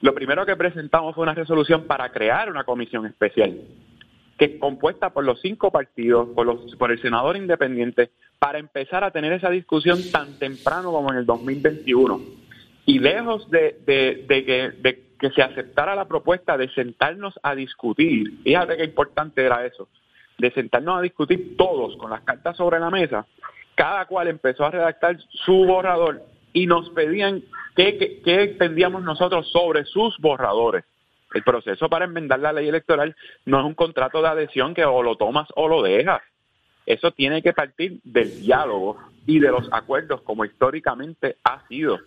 [0.00, 3.58] Lo primero que presentamos fue una resolución para crear una comisión especial,
[4.36, 9.02] que es compuesta por los cinco partidos, por, los, por el senador independiente, para empezar
[9.02, 12.20] a tener esa discusión tan temprano como en el 2021.
[12.86, 17.54] Y lejos de, de, de que, de que se aceptara la propuesta de sentarnos a
[17.54, 19.88] discutir, fíjate qué importante era eso,
[20.38, 23.26] de sentarnos a discutir todos con las cartas sobre la mesa,
[23.78, 26.20] cada cual empezó a redactar su borrador
[26.52, 27.44] y nos pedían
[27.76, 30.84] qué, entendíamos nosotros sobre sus borradores.
[31.32, 33.14] El proceso para enmendar la ley electoral
[33.44, 36.20] no es un contrato de adhesión que o lo tomas o lo dejas.
[36.86, 42.00] Eso tiene que partir del diálogo y de los acuerdos como históricamente ha sido.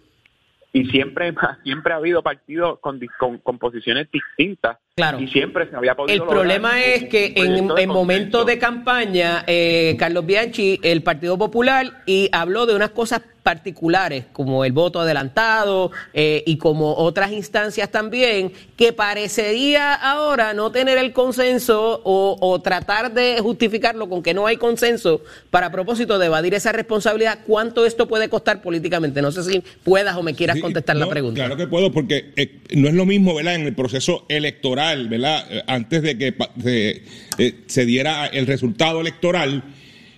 [0.74, 5.20] Y siempre, siempre ha habido partidos con, con, con posiciones distintas Claro.
[5.22, 9.44] y siempre se había podido El lograr problema es que en, en momentos de campaña,
[9.48, 15.00] eh, Carlos Bianchi, el Partido Popular, y habló de unas cosas particulares, como el voto
[15.00, 22.38] adelantado eh, y como otras instancias también, que parecería ahora no tener el consenso o,
[22.40, 27.40] o tratar de justificarlo con que no hay consenso para propósito de evadir esa responsabilidad.
[27.46, 29.22] ¿Cuánto esto puede costar políticamente?
[29.22, 31.42] No sé si puedas o me quieras Sí, contestar la pregunta.
[31.42, 33.56] Claro que puedo, porque eh, no es lo mismo, ¿verdad?
[33.56, 35.46] En el proceso electoral, ¿verdad?
[35.50, 37.04] Eh, antes de que se,
[37.38, 39.64] eh, se diera el resultado electoral,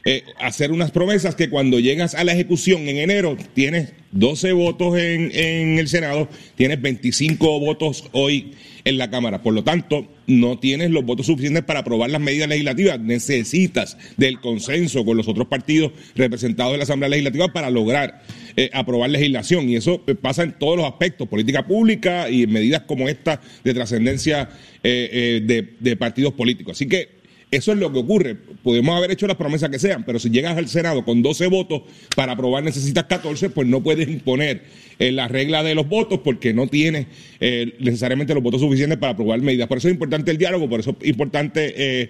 [0.05, 4.97] eh, hacer unas promesas que cuando llegas a la ejecución en enero tienes 12 votos
[4.97, 5.31] en,
[5.79, 8.51] el Senado, tienes 25 votos hoy
[8.85, 9.41] en la Cámara.
[9.41, 12.99] Por lo tanto, no tienes los votos suficientes para aprobar las medidas legislativas.
[12.99, 18.21] Necesitas del consenso con los otros partidos representados en la Asamblea Legislativa para lograr
[18.55, 19.69] eh, aprobar legislación.
[19.69, 23.73] Y eso eh, pasa en todos los aspectos, política pública y medidas como esta de
[23.73, 24.49] trascendencia
[24.83, 26.77] eh, de, de partidos políticos.
[26.77, 27.22] Así que
[27.55, 28.35] eso es lo que ocurre.
[28.35, 31.83] Podemos haber hecho las promesas que sean, pero si llegas al Senado con 12 votos,
[32.15, 34.63] para aprobar necesitas 14, pues no puedes imponer
[34.99, 37.07] eh, la regla de los votos porque no tienes
[37.39, 39.67] eh, necesariamente los votos suficientes para aprobar medidas.
[39.67, 42.09] Por eso es importante el diálogo, por eso es importante eh,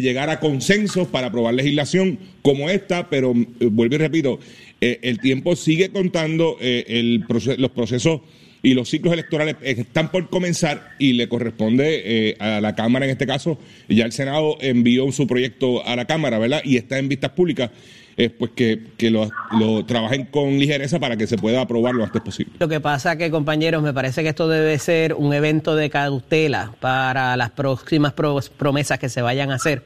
[0.00, 4.38] llegar a consensos para aprobar legislación como esta, pero vuelvo y repito,
[4.80, 8.20] el tiempo sigue contando, los procesos
[8.62, 13.12] y los ciclos electorales están por comenzar y le corresponde eh, a la Cámara en
[13.12, 16.60] este caso, ya el Senado envió su proyecto a la Cámara, ¿verdad?
[16.64, 17.70] Y está en vistas públicas,
[18.16, 22.02] eh, pues que, que lo, lo trabajen con ligereza para que se pueda aprobar lo
[22.04, 22.52] antes posible.
[22.58, 26.72] Lo que pasa que, compañeros, me parece que esto debe ser un evento de cautela
[26.80, 29.84] para las próximas pro- promesas que se vayan a hacer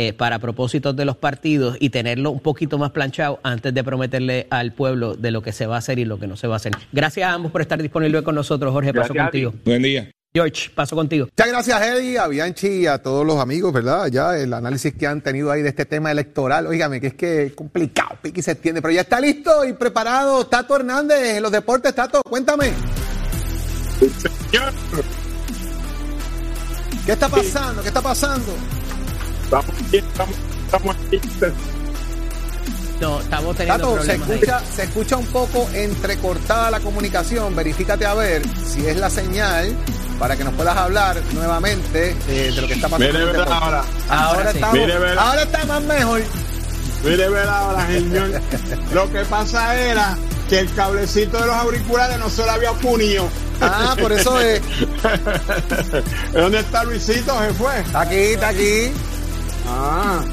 [0.00, 4.46] eh, para propósitos de los partidos y tenerlo un poquito más planchado antes de prometerle
[4.48, 6.54] al pueblo de lo que se va a hacer y lo que no se va
[6.54, 6.72] a hacer.
[6.92, 8.72] Gracias a ambos por estar disponibles con nosotros.
[8.72, 9.54] Jorge, paso Gracias contigo.
[9.64, 10.08] Buen día.
[10.32, 11.26] George, paso contigo.
[11.26, 14.06] Muchas gracias, Eddie, a Bianchi y a todos los amigos, ¿verdad?
[14.06, 16.68] Ya el análisis que han tenido ahí de este tema electoral.
[16.68, 19.72] Óigame, que es que es complicado, pique y se entiende, pero ya está listo y
[19.72, 21.92] preparado Tato Hernández en los deportes.
[21.92, 22.70] Tato, cuéntame.
[27.04, 27.82] ¿Qué está pasando?
[27.82, 28.52] ¿Qué está pasando?
[29.48, 31.20] Estamos aquí, estamos, estamos aquí.
[33.00, 34.34] No, estamos teniendo Tato, se problemas ahí.
[34.34, 37.54] escucha, se escucha un poco entrecortada la comunicación.
[37.56, 39.74] Verifícate a ver si es la señal
[40.18, 43.06] para que nos puedas hablar nuevamente eh, de lo que está pasando.
[43.06, 43.64] Mire, en el ver deporte.
[43.64, 43.84] ahora.
[44.08, 44.56] Ahora, Ahora sí.
[44.58, 45.18] estamos, Mire, ver.
[45.18, 46.20] ahora está más mejor.
[47.04, 48.40] Mire, ver ahora, señor.
[48.92, 50.18] Lo que pasa era
[50.50, 53.28] que el cablecito de los auriculares no se lo había punido.
[53.60, 54.60] Ah, por eso es.
[56.32, 57.38] ¿Dónde está Luisito?
[57.40, 57.78] Se fue.
[57.80, 58.92] Está aquí, está aquí.
[59.68, 60.24] Ah.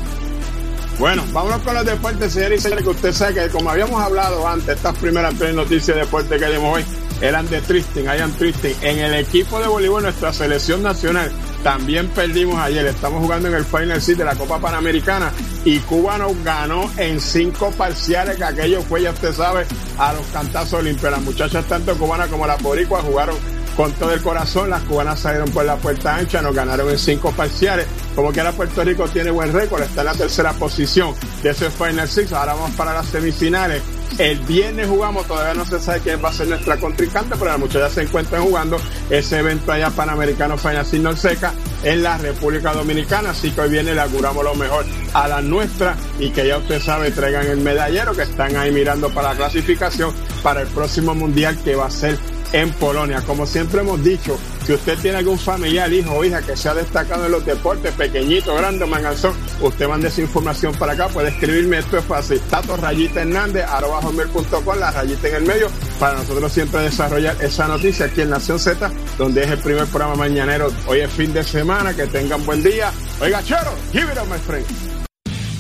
[0.98, 4.48] Bueno, vámonos con los deportes, señores y señores, que usted sabe que como habíamos hablado
[4.48, 6.86] antes, estas primeras tres noticias de deporte que dimos hoy
[7.22, 8.72] eran de Tristan, Ian Tristan.
[8.82, 11.32] En el equipo de voleibol, nuestra selección nacional,
[11.64, 12.86] también perdimos ayer.
[12.86, 15.32] Estamos jugando en el Final Six de la Copa Panamericana
[15.66, 19.66] y Cuba nos ganó en cinco parciales, que aquello fue, ya usted sabe,
[19.98, 21.12] a los cantazos limpios.
[21.12, 23.36] Las muchachas, tanto cubanas como las boricuas, jugaron
[23.76, 24.70] con todo el corazón.
[24.70, 27.86] Las cubanas salieron por la puerta ancha, nos ganaron en cinco parciales.
[28.16, 31.70] Como que ahora Puerto Rico tiene buen récord, está en la tercera posición de ese
[31.70, 32.32] Final Six.
[32.34, 33.82] Ahora vamos para las semifinales.
[34.18, 37.60] El viernes jugamos, todavía no se sabe quién va a ser nuestra contrincante, pero las
[37.60, 38.78] muchachas se encuentran jugando
[39.10, 43.32] ese evento allá panamericano Final Six Norseca en la República Dominicana.
[43.32, 46.82] Así que hoy viene le auguramos lo mejor a la nuestra y que ya usted
[46.82, 51.58] sabe traigan el medallero que están ahí mirando para la clasificación para el próximo mundial
[51.64, 52.18] que va a ser
[52.54, 53.22] en Polonia.
[53.22, 56.74] Como siempre hemos dicho, si usted tiene algún familiar, hijo o hija que se ha
[56.74, 61.80] destacado en los deportes, pequeñito, grande, manganzón, usted mande esa información para acá, puede escribirme,
[61.80, 66.82] esto es fácil, Tato Rayita Hernández, hotmail.com, la rayita en el medio, para nosotros siempre
[66.82, 70.72] desarrollar esa noticia aquí en Nación Z, donde es el primer programa mañanero.
[70.88, 72.92] Hoy es fin de semana, que tengan buen día.
[73.22, 74.95] Oiga, choro, give it up, my friend.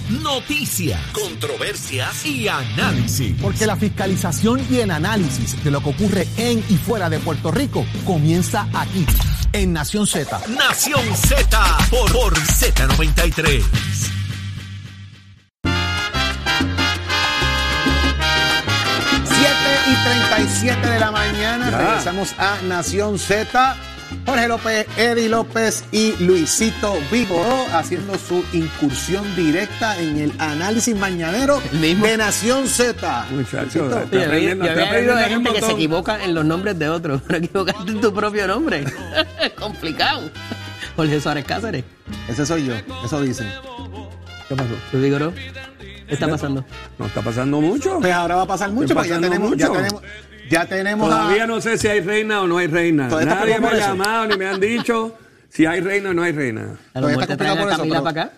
[0.09, 3.35] Noticias, controversias y análisis.
[3.41, 7.49] Porque la fiscalización y el análisis de lo que ocurre en y fuera de Puerto
[7.51, 9.05] Rico comienza aquí,
[9.51, 10.41] en Nación Z.
[10.49, 13.63] Nación Z por, por Z93.
[19.23, 19.55] 7
[19.87, 19.95] y
[20.45, 21.71] 7:37 de la mañana.
[21.71, 21.77] Ya.
[21.77, 23.75] Regresamos a Nación Z.
[24.25, 31.61] Jorge López, Eddie López y Luisito Vigo haciendo su incursión directa en el análisis mañanero
[31.71, 33.25] de Nación Z.
[33.31, 34.65] Muchachos, está había- aprendiendo
[35.27, 38.83] gente que se equivoca en los nombres de otros, pero equivocaste en tu propio nombre.
[39.59, 40.29] Complicado.
[40.95, 41.83] Jorge Suárez Cáceres.
[42.29, 43.49] Ese soy yo, eso dicen.
[44.47, 44.69] ¿Qué pasó?
[44.91, 45.33] ¿Tú Vigoró?
[45.33, 46.63] ¿Qué está pasando?
[46.99, 47.99] No está pasando mucho.
[47.99, 49.79] Pues ahora va a pasar mucho, porque ya tenemos, ya mucho.
[49.79, 50.01] tenemos,
[50.49, 53.07] ya tenemos a- Todavía no sé si hay reina o no hay reina.
[53.09, 55.17] Nadie me ha llamado ni me han dicho
[55.49, 56.61] si hay reina o no hay reina.
[56.61, 56.75] A lo
[57.07, 58.33] Todavía mejor está te traen complicado a por eso, Camila pero- para acá.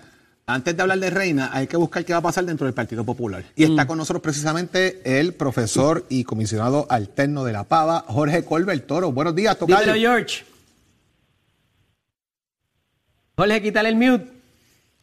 [0.49, 3.03] Antes de hablar de Reina, hay que buscar qué va a pasar dentro del Partido
[3.03, 3.43] Popular.
[3.57, 8.87] Y está con nosotros precisamente el profesor y comisionado alterno de la Pava, Jorge Colbert
[8.87, 9.11] Toro.
[9.11, 9.79] Buenos días, Tocayo.
[9.93, 10.45] Dímelo, George.
[13.35, 14.27] Jorge, quítale el mute.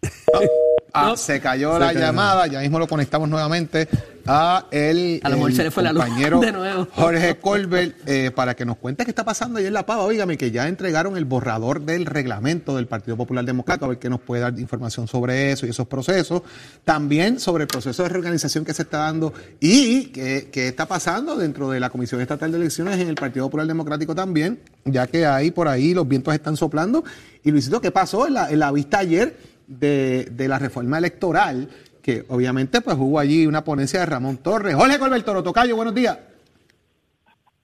[0.97, 1.17] Ah, No.
[1.17, 1.99] Se cayó Se la cayó.
[1.99, 3.89] llamada, ya mismo lo conectamos nuevamente
[4.27, 6.89] a el, A lo mejor el se le fue la luz compañero de nuevo.
[6.93, 10.05] Jorge Colbert eh, para que nos cuente qué está pasando ahí en La Pava.
[10.05, 14.11] Óigame, que ya entregaron el borrador del reglamento del Partido Popular Democrático, a ver qué
[14.11, 16.43] nos puede dar información sobre eso y esos procesos.
[16.85, 21.37] También sobre el proceso de reorganización que se está dando y qué, qué está pasando
[21.37, 25.27] dentro de la Comisión Estatal de Elecciones en el Partido Popular Democrático también, ya que
[25.27, 27.05] ahí por ahí los vientos están soplando.
[27.43, 29.55] Y Luisito, ¿qué pasó en la, en la vista ayer?
[29.67, 31.69] de, de la reforma electoral,
[32.05, 34.75] que obviamente pues hubo allí una ponencia de Ramón Torres.
[34.75, 36.19] Jorge Colbert Toro, Tocayo, buenos días.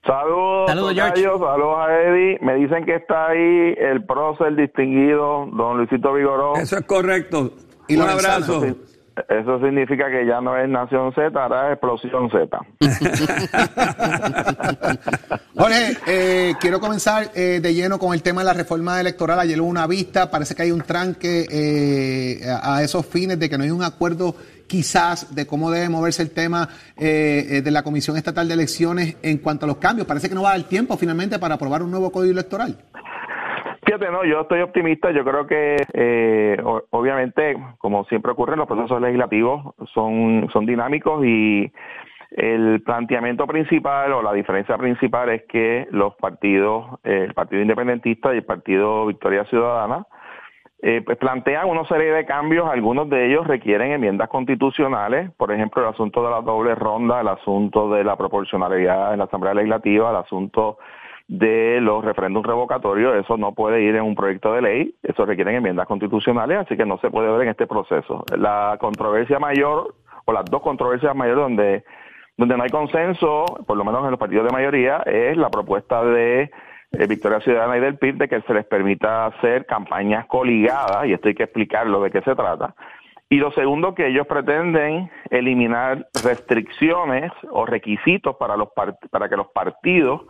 [0.04, 1.22] Saludos, Saludos, George.
[1.22, 2.38] tocayo, saludos a Eddie.
[2.40, 6.56] Me dicen que está ahí el prócer distinguido, don Luisito Vigoró.
[6.56, 7.52] Eso es correcto.
[7.86, 8.76] Y Un Lorenzana, abrazo.
[9.28, 12.58] Eso significa que ya no es Nación Z, ahora es Explosión Z.
[15.56, 19.40] Jorge, eh, quiero comenzar eh, de lleno con el tema de la reforma electoral.
[19.40, 23.50] Ayer hubo una vista, parece que hay un tranque eh, a, a esos fines de
[23.50, 24.34] que no hay un acuerdo
[24.70, 29.16] quizás de cómo debe moverse el tema eh, eh, de la Comisión Estatal de Elecciones
[29.20, 30.06] en cuanto a los cambios.
[30.06, 32.78] Parece que no va a dar tiempo finalmente para aprobar un nuevo código electoral.
[33.90, 35.10] Fíjate, no, yo estoy optimista.
[35.10, 36.56] Yo creo que, eh,
[36.90, 41.72] obviamente, como siempre ocurre, los procesos legislativos son, son dinámicos y
[42.30, 48.32] el planteamiento principal o la diferencia principal es que los partidos, eh, el Partido Independentista
[48.32, 50.06] y el Partido Victoria Ciudadana,
[50.82, 55.82] eh, pues plantean una serie de cambios, algunos de ellos requieren enmiendas constitucionales, por ejemplo,
[55.82, 60.10] el asunto de la doble ronda, el asunto de la proporcionalidad en la Asamblea Legislativa,
[60.10, 60.78] el asunto
[61.30, 65.54] de los referéndums revocatorios, eso no puede ir en un proyecto de ley, eso requieren
[65.54, 68.24] enmiendas constitucionales, así que no se puede ver en este proceso.
[68.36, 71.84] La controversia mayor, o las dos controversias mayores donde,
[72.36, 76.02] donde no hay consenso, por lo menos en los partidos de mayoría, es la propuesta
[76.04, 76.50] de
[76.90, 81.12] eh, Victoria Ciudadana y del PIB de que se les permita hacer campañas coligadas, y
[81.12, 82.74] esto hay que explicarlo de qué se trata.
[83.28, 88.70] Y lo segundo, que ellos pretenden eliminar restricciones o requisitos para, los
[89.10, 90.22] para que los partidos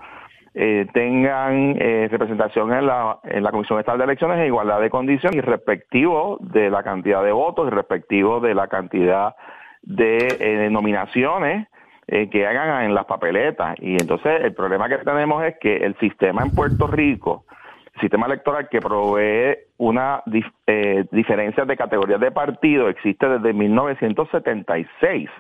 [0.55, 4.91] eh, tengan eh, representación en la, en la Comisión Estatal de Elecciones en igualdad de
[4.91, 9.35] condiciones y respectivo de la cantidad de votos y respectivo de la cantidad
[9.83, 11.69] de eh, nominaciones
[12.09, 13.77] eh, que hagan en las papeletas.
[13.79, 17.45] Y entonces el problema que tenemos es que el sistema en Puerto Rico,
[17.95, 25.31] el sistema electoral que provee una dif- diferencia de categorías de partido existe desde 1976.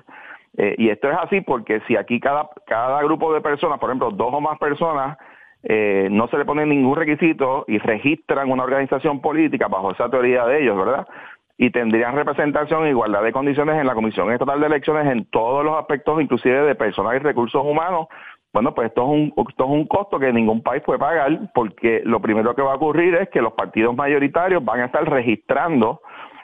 [0.62, 4.10] Eh, y esto es así porque si aquí cada, cada grupo de personas, por ejemplo,
[4.10, 5.16] dos o más personas,
[5.62, 10.44] eh, no se le pone ningún requisito y registran una organización política bajo esa teoría
[10.44, 11.08] de ellos, ¿verdad?
[11.56, 15.64] Y tendrían representación e igualdad de condiciones en la Comisión Estatal de Elecciones en todos
[15.64, 18.08] los aspectos, inclusive de personal y recursos humanos.
[18.52, 22.02] Bueno, pues esto es, un, esto es un costo que ningún país puede pagar porque
[22.04, 26.02] lo primero que va a ocurrir es que los partidos mayoritarios van a estar registrando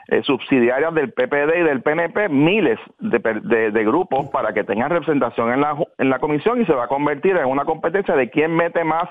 [0.09, 4.89] eh, subsidiarias del PPD y del PNP miles de, de- de grupos para que tengan
[4.89, 8.29] representación en la, en la comisión y se va a convertir en una competencia de
[8.29, 9.09] quién mete más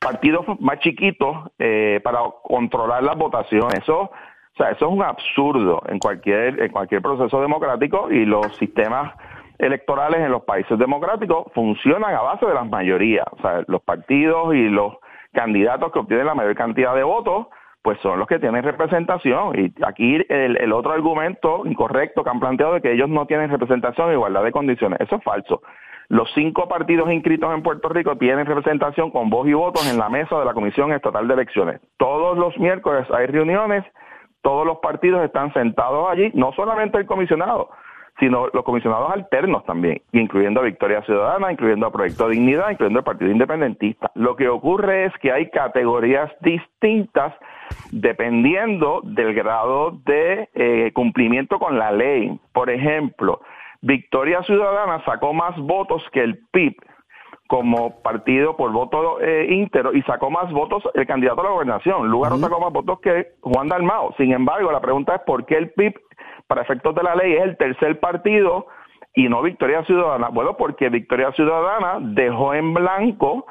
[0.00, 3.78] partidos más chiquitos eh, para controlar las votaciones.
[3.80, 8.54] Eso, o sea, eso es un absurdo en cualquier en cualquier proceso democrático y los
[8.56, 9.14] sistemas
[9.58, 13.24] electorales en los países democráticos funcionan a base de las mayorías.
[13.32, 14.96] O sea, los partidos y los
[15.32, 17.46] candidatos que obtienen la mayor cantidad de votos
[17.86, 19.56] pues son los que tienen representación.
[19.56, 24.08] Y aquí el, otro argumento incorrecto que han planteado de que ellos no tienen representación
[24.08, 25.00] en igualdad de condiciones.
[25.00, 25.62] Eso es falso.
[26.08, 30.08] Los cinco partidos inscritos en Puerto Rico tienen representación con voz y votos en la
[30.08, 31.80] mesa de la Comisión Estatal de Elecciones.
[31.96, 33.84] Todos los miércoles hay reuniones,
[34.42, 37.70] todos los partidos están sentados allí, no solamente el comisionado,
[38.18, 43.04] sino los comisionados alternos también, incluyendo a Victoria Ciudadana, incluyendo a Proyecto Dignidad, incluyendo al
[43.04, 44.10] Partido Independentista.
[44.14, 47.34] Lo que ocurre es que hay categorías distintas
[47.90, 52.38] dependiendo del grado de eh, cumplimiento con la ley.
[52.52, 53.40] Por ejemplo,
[53.82, 56.76] Victoria Ciudadana sacó más votos que el PIB
[57.46, 62.08] como partido por voto eh, íntero y sacó más votos el candidato a la gobernación.
[62.08, 64.14] Lugaro sacó más votos que Juan Dalmao.
[64.16, 65.94] Sin embargo, la pregunta es por qué el PIB,
[66.46, 68.66] para efectos de la ley, es el tercer partido
[69.14, 70.28] y no Victoria Ciudadana.
[70.28, 73.46] Bueno, porque Victoria Ciudadana dejó en blanco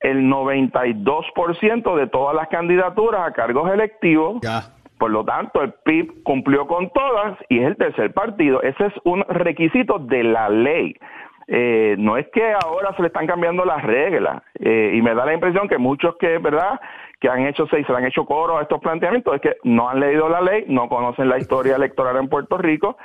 [0.00, 4.40] el 92% de todas las candidaturas a cargos electivos.
[4.98, 8.62] Por lo tanto, el PIB cumplió con todas y es el tercer partido.
[8.62, 10.94] Ese es un requisito de la ley.
[11.52, 15.26] Eh, no es que ahora se le están cambiando las reglas eh, y me da
[15.26, 16.80] la impresión que muchos que, ¿verdad?,
[17.18, 20.28] que han hecho se, han hecho coro a estos planteamientos es que no han leído
[20.28, 22.96] la ley, no conocen la historia electoral en Puerto Rico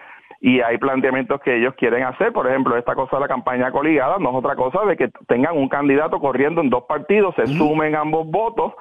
[0.41, 4.17] y hay planteamientos que ellos quieren hacer, por ejemplo, esta cosa de la campaña coligada
[4.19, 7.95] no es otra cosa de que tengan un candidato corriendo en dos partidos, se sumen
[7.95, 8.73] ambos votos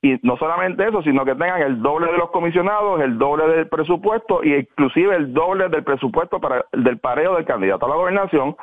[0.00, 3.68] y no solamente eso, sino que tengan el doble de los comisionados, el doble del
[3.68, 8.54] presupuesto y inclusive el doble del presupuesto para del pareo del candidato a la gobernación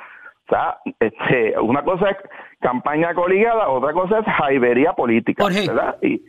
[0.46, 2.18] o sea, este, una cosa es
[2.60, 5.98] campaña coligada, otra cosa es jaibería política, ¿verdad?
[6.02, 6.22] Y,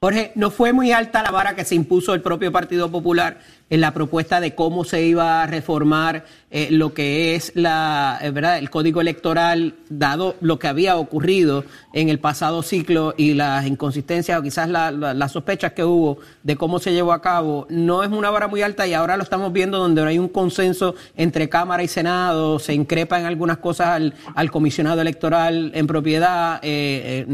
[0.00, 3.36] Jorge, ¿no fue muy alta la vara que se impuso el propio Partido Popular
[3.70, 8.32] en la propuesta de cómo se iba a reformar eh, lo que es la eh,
[8.32, 13.64] verdad el código electoral dado lo que había ocurrido en el pasado ciclo y las
[13.66, 18.10] inconsistencias o quizás las sospechas que hubo de cómo se llevó a cabo no es
[18.10, 21.48] una vara muy alta y ahora lo estamos viendo donde no hay un consenso entre
[21.48, 27.24] Cámara y Senado se increpa en algunas cosas al, comisionado electoral en propiedad eh,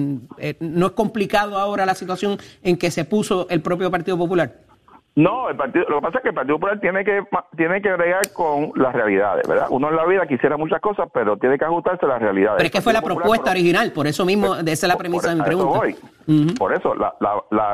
[0.61, 4.66] no es complicado ahora la situación en que se puso el propio Partido Popular
[5.17, 7.23] no, el partido, lo que pasa es que el Partido Popular tiene que
[7.57, 9.67] tiene que bregar con las realidades, ¿verdad?
[9.71, 12.59] Uno en la vida quisiera muchas cosas, pero tiene que ajustarse a las realidades.
[12.59, 15.37] Pero es que fue la propuesta original, por eso mismo, esa es la premisa de
[15.37, 15.81] mi pregunta.
[16.59, 16.95] Por eso,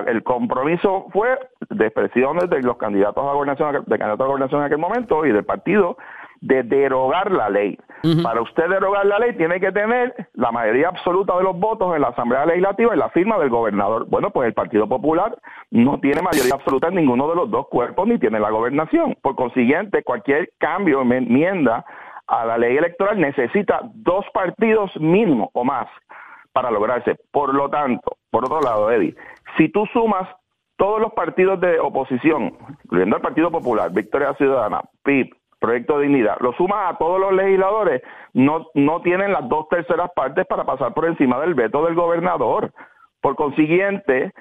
[0.06, 1.36] el compromiso fue
[1.68, 5.32] de expresiones de los candidatos a gobernación, de candidatos a gobernación en aquel momento y
[5.32, 5.96] del partido
[6.42, 7.78] de derogar la ley.
[8.24, 12.02] Para usted derogar la ley tiene que tener la mayoría absoluta de los votos en
[12.02, 14.06] la Asamblea Legislativa y la firma del gobernador.
[14.08, 15.38] Bueno, pues el Partido Popular
[15.70, 19.16] no tiene mayoría absoluta en ninguno de los dos cuerpos ni tiene la gobernación.
[19.22, 21.84] Por consiguiente, cualquier cambio, enmienda
[22.26, 25.86] a la ley electoral necesita dos partidos mínimo o más
[26.52, 27.16] para lograrse.
[27.30, 29.14] Por lo tanto, por otro lado, Eddie,
[29.56, 30.28] si tú sumas
[30.76, 35.30] todos los partidos de oposición, incluyendo el Partido Popular, Victoria Ciudadana, PIB,
[35.62, 38.02] Proyecto de Dignidad, lo sumas a todos los legisladores,
[38.34, 42.72] no, no tienen las dos terceras partes para pasar por encima del veto del gobernador.
[43.20, 44.32] Por consiguiente,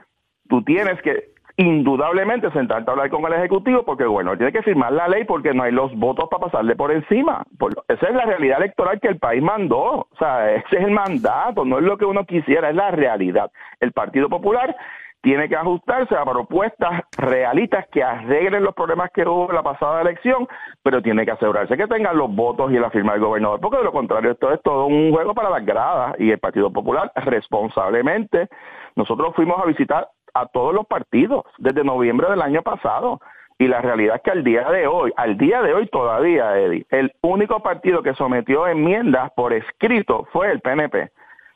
[0.49, 4.93] tú tienes que indudablemente sentarte a hablar con el Ejecutivo porque, bueno, tiene que firmar
[4.93, 7.43] la ley porque no hay los votos para pasarle por encima.
[7.88, 10.07] esa es la realidad electoral que el país mandó.
[10.09, 13.51] O sea, ese es el mandato, no es lo que uno quisiera, es la realidad.
[13.80, 14.76] El Partido Popular
[15.22, 20.01] tiene que ajustarse a propuestas realistas que arreglen los problemas que hubo en la pasada
[20.01, 20.47] elección,
[20.84, 23.84] pero tiene que asegurarse que tengan los votos y la firma del gobernador, porque de
[23.84, 28.49] lo contrario esto es todo un juego para las gradas y el Partido Popular responsablemente,
[28.95, 33.19] nosotros fuimos a visitar a todos los partidos desde noviembre del año pasado.
[33.59, 36.86] Y la realidad es que al día de hoy, al día de hoy todavía, Eddie,
[36.89, 41.11] el único partido que sometió enmiendas por escrito fue el PNP.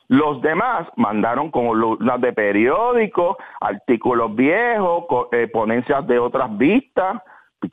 [0.08, 7.22] Los demás mandaron columnas de periódicos, artículos viejos, eh, ponencias de otras vistas.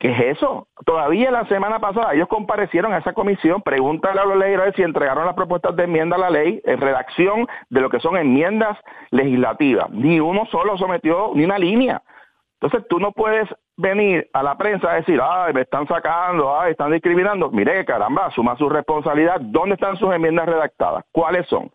[0.00, 0.66] ¿Qué es eso?
[0.84, 5.26] Todavía la semana pasada ellos comparecieron a esa comisión, pregúntale a los legisladores si entregaron
[5.26, 8.76] las propuestas de enmienda a la ley, en redacción de lo que son enmiendas
[9.10, 9.90] legislativas.
[9.90, 12.02] Ni uno solo sometió ni una línea.
[12.60, 16.72] Entonces tú no puedes venir a la prensa a decir, ay, me están sacando, ay,
[16.72, 17.50] están discriminando.
[17.50, 19.40] Mire, caramba, asuma su responsabilidad.
[19.40, 21.04] ¿Dónde están sus enmiendas redactadas?
[21.12, 21.70] ¿Cuáles son?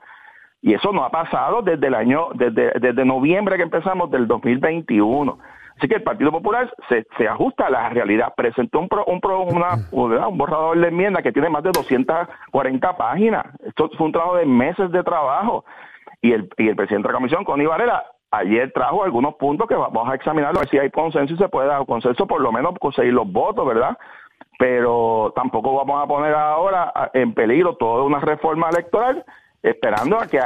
[0.62, 5.40] Y eso no ha pasado desde el año, desde, desde noviembre que empezamos del 2021.
[5.78, 8.34] Así que el Partido Popular se, se ajusta a la realidad.
[8.36, 9.22] Presentó un, un,
[9.56, 13.46] una, un borrador de enmienda que tiene más de 240 páginas.
[13.66, 15.64] Esto fue un trabajo de meses de trabajo.
[16.22, 19.76] Y el, y el presidente de la comisión, Connie Varela, ayer trajo algunos puntos que
[19.76, 22.52] vamos a examinar, a ver si hay consenso y se puede dar consenso, por lo
[22.52, 23.98] menos conseguir los votos, ¿verdad?
[24.58, 29.24] Pero tampoco vamos a poner ahora en peligro toda una reforma electoral
[29.62, 30.40] esperando a que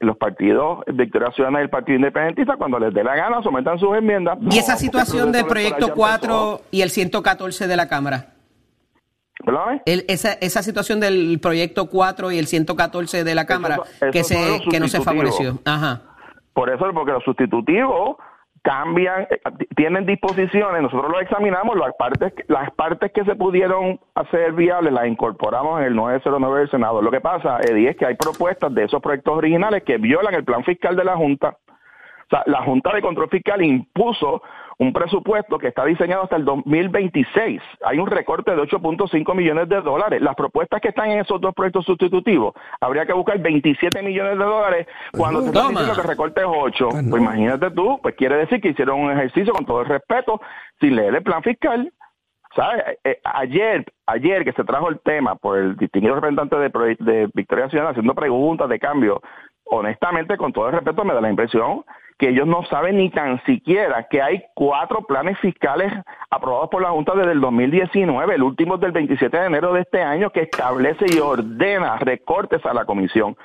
[0.00, 3.96] los partidos Victoria Ciudadana y el Partido Independentista, cuando les dé la gana, sometan sus
[3.96, 4.38] enmiendas.
[4.50, 8.34] ¿Y esa situación del proyecto 4 y el 114 de la Cámara?
[9.86, 13.80] esa, esa situación del proyecto 4 y el 114 de la Cámara
[14.12, 15.58] que, se, que no se favoreció.
[15.64, 16.02] Ajá.
[16.52, 18.16] Por eso, porque los sustitutivos
[18.62, 19.40] cambian, eh,
[19.76, 25.06] tienen disposiciones, nosotros lo examinamos, las partes, las partes que se pudieron hacer viables las
[25.06, 27.02] incorporamos en el 909 del Senado.
[27.02, 30.44] Lo que pasa, Eddie, es que hay propuestas de esos proyectos originales que violan el
[30.44, 34.42] plan fiscal de la Junta, O sea, la Junta de Control Fiscal impuso
[34.80, 37.60] un presupuesto que está diseñado hasta el 2026.
[37.84, 40.22] Hay un recorte de 8.5 millones de dólares.
[40.22, 44.44] Las propuestas que están en esos dos proyectos sustitutivos, habría que buscar 27 millones de
[44.44, 46.88] dólares cuando se está diciendo que recorte es 8.
[47.10, 50.40] Pues imagínate tú, pues quiere decir que hicieron un ejercicio con todo el respeto,
[50.80, 51.92] sin leer el plan fiscal.
[52.56, 52.82] ¿Sabes?
[53.04, 57.68] Eh, ayer, ayer que se trajo el tema por el distinguido representante de, de Victoria
[57.68, 59.20] Ciudadana haciendo preguntas de cambio,
[59.64, 61.84] honestamente, con todo el respeto, me da la impresión
[62.20, 65.90] que ellos no saben ni tan siquiera que hay cuatro planes fiscales
[66.28, 70.02] aprobados por la Junta desde el 2019, el último del 27 de enero de este
[70.02, 73.38] año, que establece y ordena recortes a la comisión.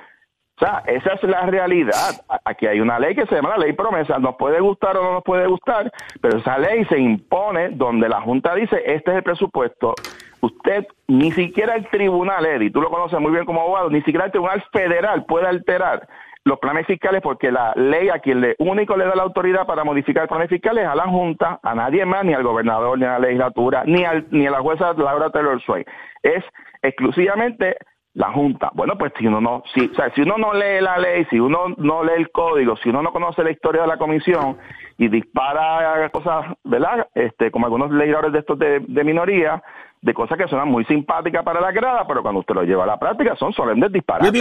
[0.57, 2.21] O sea, esa es la realidad.
[2.43, 4.19] Aquí hay una ley que se llama la ley promesa.
[4.19, 5.89] Nos puede gustar o no nos puede gustar,
[6.21, 9.95] pero esa ley se impone donde la Junta dice, este es el presupuesto.
[10.41, 14.25] Usted, ni siquiera el tribunal, Eddie, tú lo conoces muy bien como abogado, ni siquiera
[14.25, 16.05] el tribunal federal puede alterar
[16.45, 19.83] los planes fiscales porque la ley a quien le único le da la autoridad para
[19.83, 23.19] modificar planes fiscales a la Junta, a nadie más, ni al gobernador, ni a la
[23.19, 25.83] legislatura, ni, al, ni a la jueza Laura Taylor Swain.
[26.21, 26.43] Es
[26.83, 27.77] exclusivamente
[28.13, 28.69] la Junta.
[28.75, 32.03] Bueno, pues si uno no, si, si uno no lee la ley, si uno no
[32.03, 34.57] lee el código, si uno no conoce la historia de la comisión
[34.99, 37.07] y dispara cosas, ¿verdad?
[37.15, 39.63] Este, como algunos legisladores de estos de, de minoría,
[39.99, 42.87] de cosas que suenan muy simpáticas para la grada, pero cuando usted lo lleva a
[42.87, 44.31] la práctica son solemnes disparates.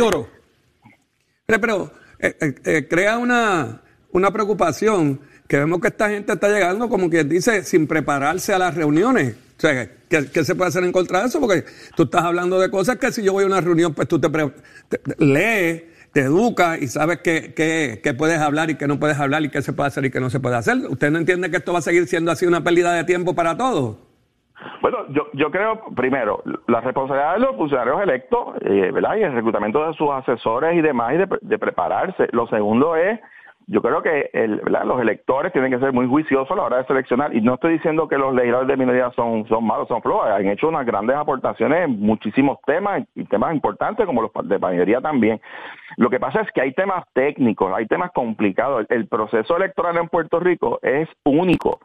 [1.47, 3.82] Pero, eh, eh, eh, crea una,
[4.12, 8.59] una preocupación que vemos que esta gente está llegando, como quien dice, sin prepararse a
[8.59, 9.34] las reuniones.
[9.59, 11.40] O sea, ¿qué, se puede hacer en contra de eso?
[11.40, 11.64] Porque
[11.97, 14.28] tú estás hablando de cosas que si yo voy a una reunión, pues tú te,
[15.18, 15.82] lees,
[16.12, 19.61] te educas y sabes qué, qué, puedes hablar y qué no puedes hablar y qué
[19.61, 20.78] se puede hacer y qué no se puede hacer.
[20.88, 23.55] ¿Usted no entiende que esto va a seguir siendo así una pérdida de tiempo para
[23.55, 23.99] todos?
[24.80, 29.16] Bueno, yo, yo creo, primero, la responsabilidad de los funcionarios electos, eh, ¿verdad?
[29.16, 32.28] Y el reclutamiento de sus asesores y demás, y de, prepararse.
[32.32, 33.18] Lo segundo es,
[33.66, 36.84] yo creo que el, los electores tienen que ser muy juiciosos a la hora de
[36.84, 37.34] seleccionar.
[37.34, 40.28] Y no estoy diciendo que los legisladores de minoría son, son malos, son flojos.
[40.28, 45.00] Han hecho unas grandes aportaciones en muchísimos temas y temas importantes como los de mayoría
[45.00, 45.40] también.
[45.96, 48.84] Lo que pasa es que hay temas técnicos, hay temas complicados.
[48.90, 51.80] el proceso electoral en Puerto Rico es único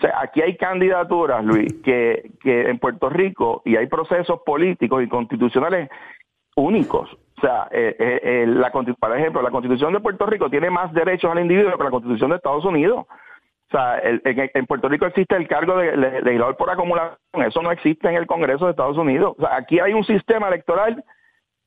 [0.00, 5.08] sea, aquí hay candidaturas, Luis, que, que en Puerto Rico y hay procesos políticos y
[5.08, 5.90] constitucionales
[6.56, 7.10] únicos.
[7.38, 10.92] O sea, eh, eh, eh, la, por ejemplo, la Constitución de Puerto Rico tiene más
[10.92, 13.06] derechos al individuo que la Constitución de Estados Unidos.
[13.08, 17.16] O sea, en, Puerto Rico existe el cargo de legislador por acumulación,
[17.46, 19.34] eso no existe en el Congreso de Estados Unidos.
[19.38, 21.02] O sea, aquí hay un sistema electoral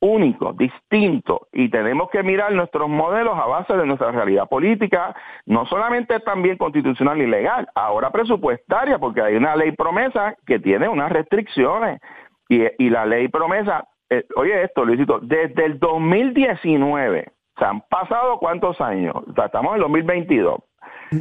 [0.00, 5.14] único, distinto, y tenemos que mirar nuestros modelos a base de nuestra realidad política,
[5.46, 10.88] no solamente también constitucional y legal, ahora presupuestaria, porque hay una ley promesa que tiene
[10.88, 12.00] unas restricciones,
[12.48, 18.38] y, y la ley promesa, eh, oye esto, Luisito, desde el 2019, se han pasado
[18.38, 20.60] cuántos años, o sea, estamos en el 2022,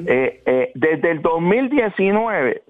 [0.07, 2.63] eh, eh, desde el 2019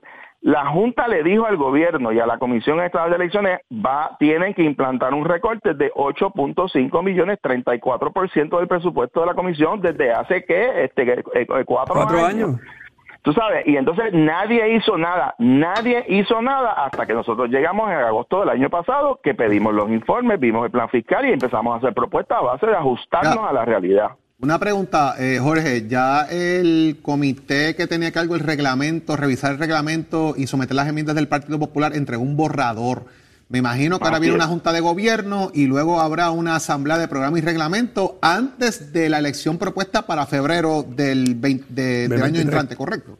[0.45, 4.53] la Junta le dijo al gobierno y a la Comisión Estatal de Elecciones va tienen
[4.53, 10.45] que implantar un recorte de 8.5 millones, 34% del presupuesto de la Comisión desde hace
[10.45, 12.59] que este eh, eh, cuatro, años.
[13.23, 17.97] Tú sabes, y entonces nadie hizo nada, nadie hizo nada hasta que nosotros llegamos en
[17.97, 21.77] agosto del año pasado, que pedimos los informes, vimos el plan fiscal y empezamos a
[21.77, 24.11] hacer propuestas a base de ajustarnos a la realidad.
[24.41, 30.33] Una pregunta, eh, Jorge, ya el comité que tenía cargo el reglamento, revisar el reglamento
[30.35, 33.05] y someter las enmiendas del Partido Popular entregó un borrador.
[33.47, 37.07] Me imagino que ahora viene una junta de gobierno y luego habrá una asamblea de
[37.07, 43.17] programa y reglamento antes de la elección propuesta para febrero del, del año entrante, ¿correcto?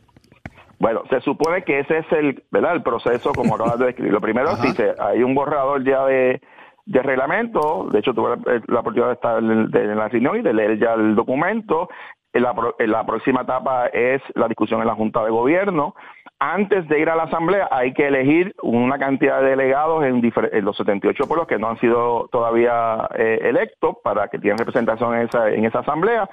[0.80, 2.76] Bueno, se supone que ese es el, ¿verdad?
[2.76, 4.12] el proceso como acabas de describir.
[4.12, 4.58] Lo primero
[5.00, 6.42] hay un borrador ya de
[6.86, 10.80] de reglamento, de hecho tuve la, oportunidad de estar en, la reunión y de leer
[10.80, 11.90] ya el documento.
[12.34, 15.96] La, la próxima etapa es la discusión en la Junta de Gobierno.
[16.38, 20.22] Antes de ir a la Asamblea hay que elegir una cantidad de delegados en,
[20.64, 25.22] los 78 pueblos que no han sido todavía eh, electos para que tengan representación en
[25.28, 26.30] esa, en esa Asamblea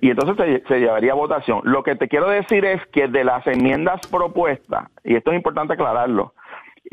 [0.00, 1.60] y entonces se, se, llevaría a votación.
[1.62, 5.74] Lo que te quiero decir es que de las enmiendas propuestas, y esto es importante
[5.74, 6.34] aclararlo,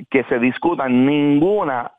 [0.09, 1.91] que se discutan, ninguna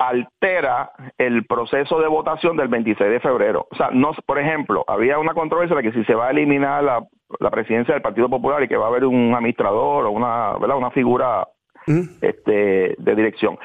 [0.00, 3.68] altera el proceso de votación del 26 de febrero.
[3.70, 6.82] O sea, no, por ejemplo, había una controversia de que si se va a eliminar
[6.82, 7.06] la,
[7.38, 10.78] la presidencia del Partido Popular y que va a haber un administrador o una, ¿verdad?
[10.78, 11.46] una figura
[12.20, 13.58] este, de dirección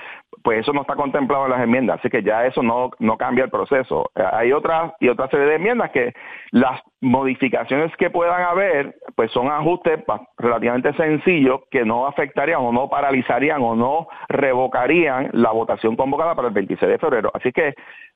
[0.45, 3.45] pues eso no está contemplado en las enmiendas, así que ya eso no, no cambia
[3.45, 4.11] el proceso.
[4.13, 6.13] Hay otras y otra serie de enmiendas que
[6.51, 10.03] las modificaciones que puedan haber, pues son ajustes
[10.37, 16.49] relativamente sencillos que no afectarían o no paralizarían o no revocarían la votación convocada para
[16.49, 17.31] el 26 de febrero.
[17.33, 17.73] Así que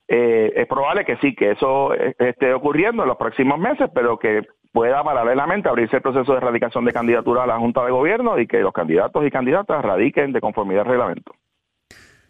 [0.08, 4.20] eh, es probable que sí, que eso eh, esté ocurriendo en los próximos meses, pero
[4.20, 8.38] que pueda paralelamente abrirse el proceso de erradicación de candidatura a la Junta de Gobierno
[8.38, 11.34] y que los candidatos y candidatas radiquen de conformidad al reglamento.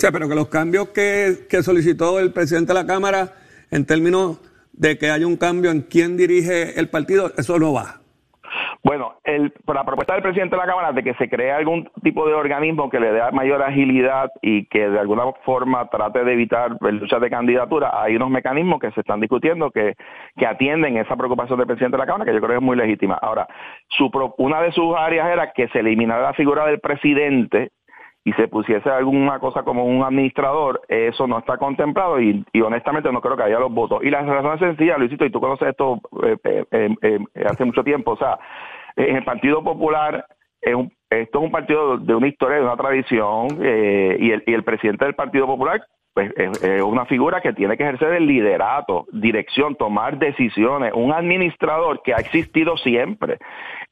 [0.01, 3.33] Sí, pero que los cambios que, solicitó el presidente de la Cámara
[3.69, 4.39] en términos
[4.71, 7.99] de que haya un cambio en quién dirige el partido, eso no va.
[8.81, 12.33] Bueno, la propuesta del presidente de la Cámara de que se cree algún tipo de
[12.33, 17.19] organismo que le dé mayor agilidad y que de alguna forma trate de evitar luchas
[17.19, 19.95] de candidatura, hay unos mecanismos que se están discutiendo que,
[20.37, 22.77] que atienden esa preocupación del presidente de la Cámara, que yo creo que es muy
[22.77, 23.15] legítima.
[23.15, 23.49] Ahora,
[23.89, 27.73] su, una de sus áreas era que se eliminara la figura del presidente
[28.23, 33.21] y se pusiese alguna cosa como un administrador, eso no está contemplado y, honestamente no
[33.21, 34.01] creo que haya los votos.
[34.03, 37.83] Y la razón es sencilla, Luisito, y tú conoces esto eh, eh, eh, hace mucho
[37.83, 38.37] tiempo, o sea,
[38.95, 40.25] en el Partido Popular
[40.61, 45.05] esto es un partido de una historia, de una tradición, y, el, y el presidente
[45.05, 45.81] del Partido Popular
[46.13, 52.01] pues, es, una figura que tiene que ejercer el liderato, dirección, tomar decisiones, un administrador
[52.03, 53.37] que ha existido siempre.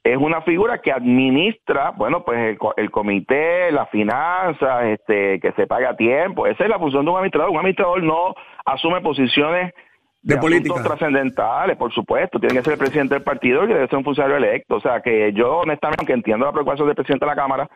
[0.04, 5.90] Es una figura que administra, bueno, pues el, comité, las finanzas, este, que se paga
[5.90, 6.48] a tiempo.
[6.48, 7.52] Esa es la función de un administrador.
[7.52, 8.34] Un administrador no
[8.66, 9.74] asume posiciones
[10.22, 12.40] de, política trascendentales, por supuesto.
[12.40, 14.76] Tiene que ser el presidente del partido y debe ser un funcionario electo.
[14.76, 17.70] O sea, que yo honestamente, aunque entiendo la preocupación del presidente de la Cámara,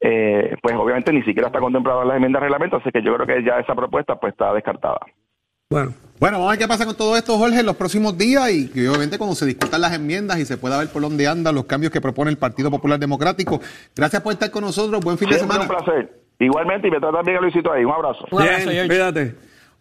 [0.00, 3.14] eh, pues obviamente ni siquiera está contemplado en la enmienda de reglamento, así que yo
[3.16, 5.00] creo que ya esa propuesta pues está descartada.
[5.70, 5.92] Bueno.
[6.20, 8.86] Bueno, vamos a ver qué pasa con todo esto, Jorge, en los próximos días y
[8.86, 11.90] obviamente cuando se discutan las enmiendas y se pueda ver por dónde andan los cambios
[11.90, 13.58] que propone el Partido Popular Democrático.
[13.96, 15.02] Gracias por estar con nosotros.
[15.02, 15.62] Buen fin de semana.
[15.62, 16.12] Un placer.
[16.38, 17.86] Igualmente, y me tratan bien a Luisito ahí.
[17.86, 18.26] Un abrazo.
[18.32, 18.88] Bien,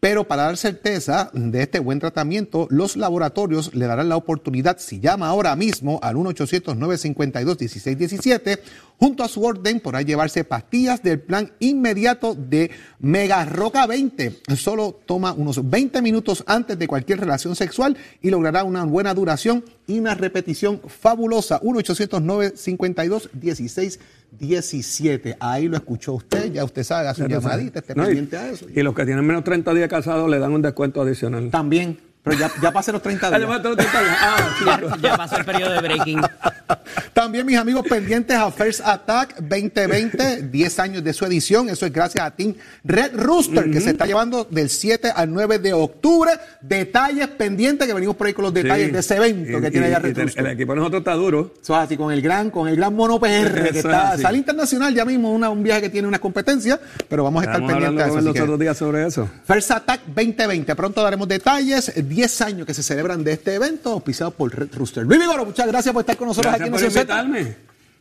[0.00, 5.00] pero para dar certeza de este buen tratamiento, los laboratorios le darán la oportunidad, si
[5.00, 8.58] llama ahora mismo al 1-800-952-1617,
[8.98, 12.70] junto a su orden podrá llevarse pastillas del plan inmediato de
[13.00, 14.42] Mega Roca 20.
[14.56, 19.64] Solo toma unos 20 minutos antes de cualquier relación sexual y logrará una buena duración
[19.86, 21.58] y una repetición fabulosa.
[21.62, 23.98] 1-800-952-1617.
[24.32, 25.36] 17.
[25.40, 28.66] Ahí lo escuchó usted, ya usted sabe, hace una llamadita, esté pendiente a eso.
[28.74, 31.50] Y los que tienen menos 30 días casados le dan un descuento adicional.
[31.50, 31.98] También.
[32.26, 33.50] Pero ya, ya pasé los 30 días.
[34.20, 36.20] Ah, ya, pasó el periodo de breaking.
[37.12, 41.68] También, mis amigos, pendientes a First Attack 2020, 10 años de su edición.
[41.68, 45.60] Eso es gracias a Team Red Rooster, que se está llevando del 7 al 9
[45.60, 46.32] de octubre.
[46.60, 50.00] Detalles pendientes, que venimos por ahí con los detalles de ese evento que tiene allá
[50.00, 50.46] Red Rooster.
[50.46, 51.54] El equipo de nosotros está duro.
[51.62, 54.92] Eso es así, con el gran, con el gran mono PR, que está, sale internacional
[54.92, 58.10] ya mismo, una, un viaje que tiene unas competencias, pero vamos a estar pendientes de
[58.10, 58.20] eso.
[58.20, 59.28] los otros días sobre eso.
[59.46, 61.92] First Attack 2020, pronto daremos detalles.
[62.16, 65.04] 10 años que se celebran de este evento, auspiciado por Red Rooster.
[65.04, 67.26] Luis Vigoro, muchas gracias por estar con nosotros aquí en Nación Z.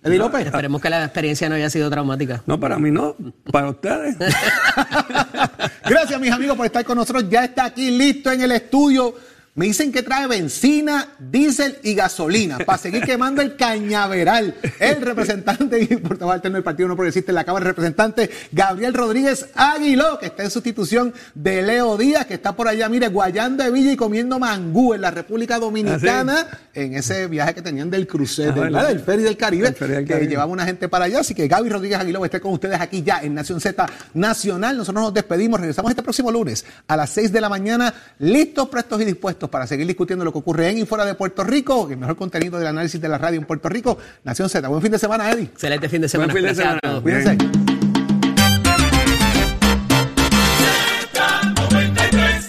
[0.04, 0.46] Eddie López.
[0.46, 2.42] Esperemos que la experiencia no haya sido traumática.
[2.46, 3.14] No, para mí no,
[3.52, 4.16] para ustedes.
[5.86, 7.26] gracias, mis amigos, por estar con nosotros.
[7.30, 9.16] Ya está aquí listo en el estudio
[9.56, 14.54] me dicen que trae benzina, diésel y gasolina para seguir quemando el cañaveral.
[14.80, 18.94] El representante y portavoz alterno del Partido No Progresista en la Cámara de Representantes, Gabriel
[18.94, 23.64] Rodríguez Aguiló, que está en sustitución de Leo Díaz, que está por allá, mire, guayando
[23.64, 27.90] de Villa y comiendo mangú en la República Dominicana, ah, en ese viaje que tenían
[27.90, 31.22] del crucero, ah, del, ferry del Caribe, que llevaba una gente para allá.
[31.22, 34.76] Así que Gaby Rodríguez Aguiló estar con ustedes aquí ya en Nación Z Nacional.
[34.76, 39.02] Nosotros nos despedimos, regresamos este próximo lunes a las 6 de la mañana, listos, prestos
[39.02, 41.98] y dispuestos para seguir discutiendo lo que ocurre en y fuera de Puerto Rico, el
[41.98, 43.98] mejor contenido del análisis de la radio en Puerto Rico.
[44.24, 44.68] Nación Z.
[44.68, 45.46] Buen fin de semana, Eddie.
[45.46, 46.34] Excelente fin de semana.
[46.34, 47.02] Buen fin de semana.
[47.02, 47.75] Cuídense.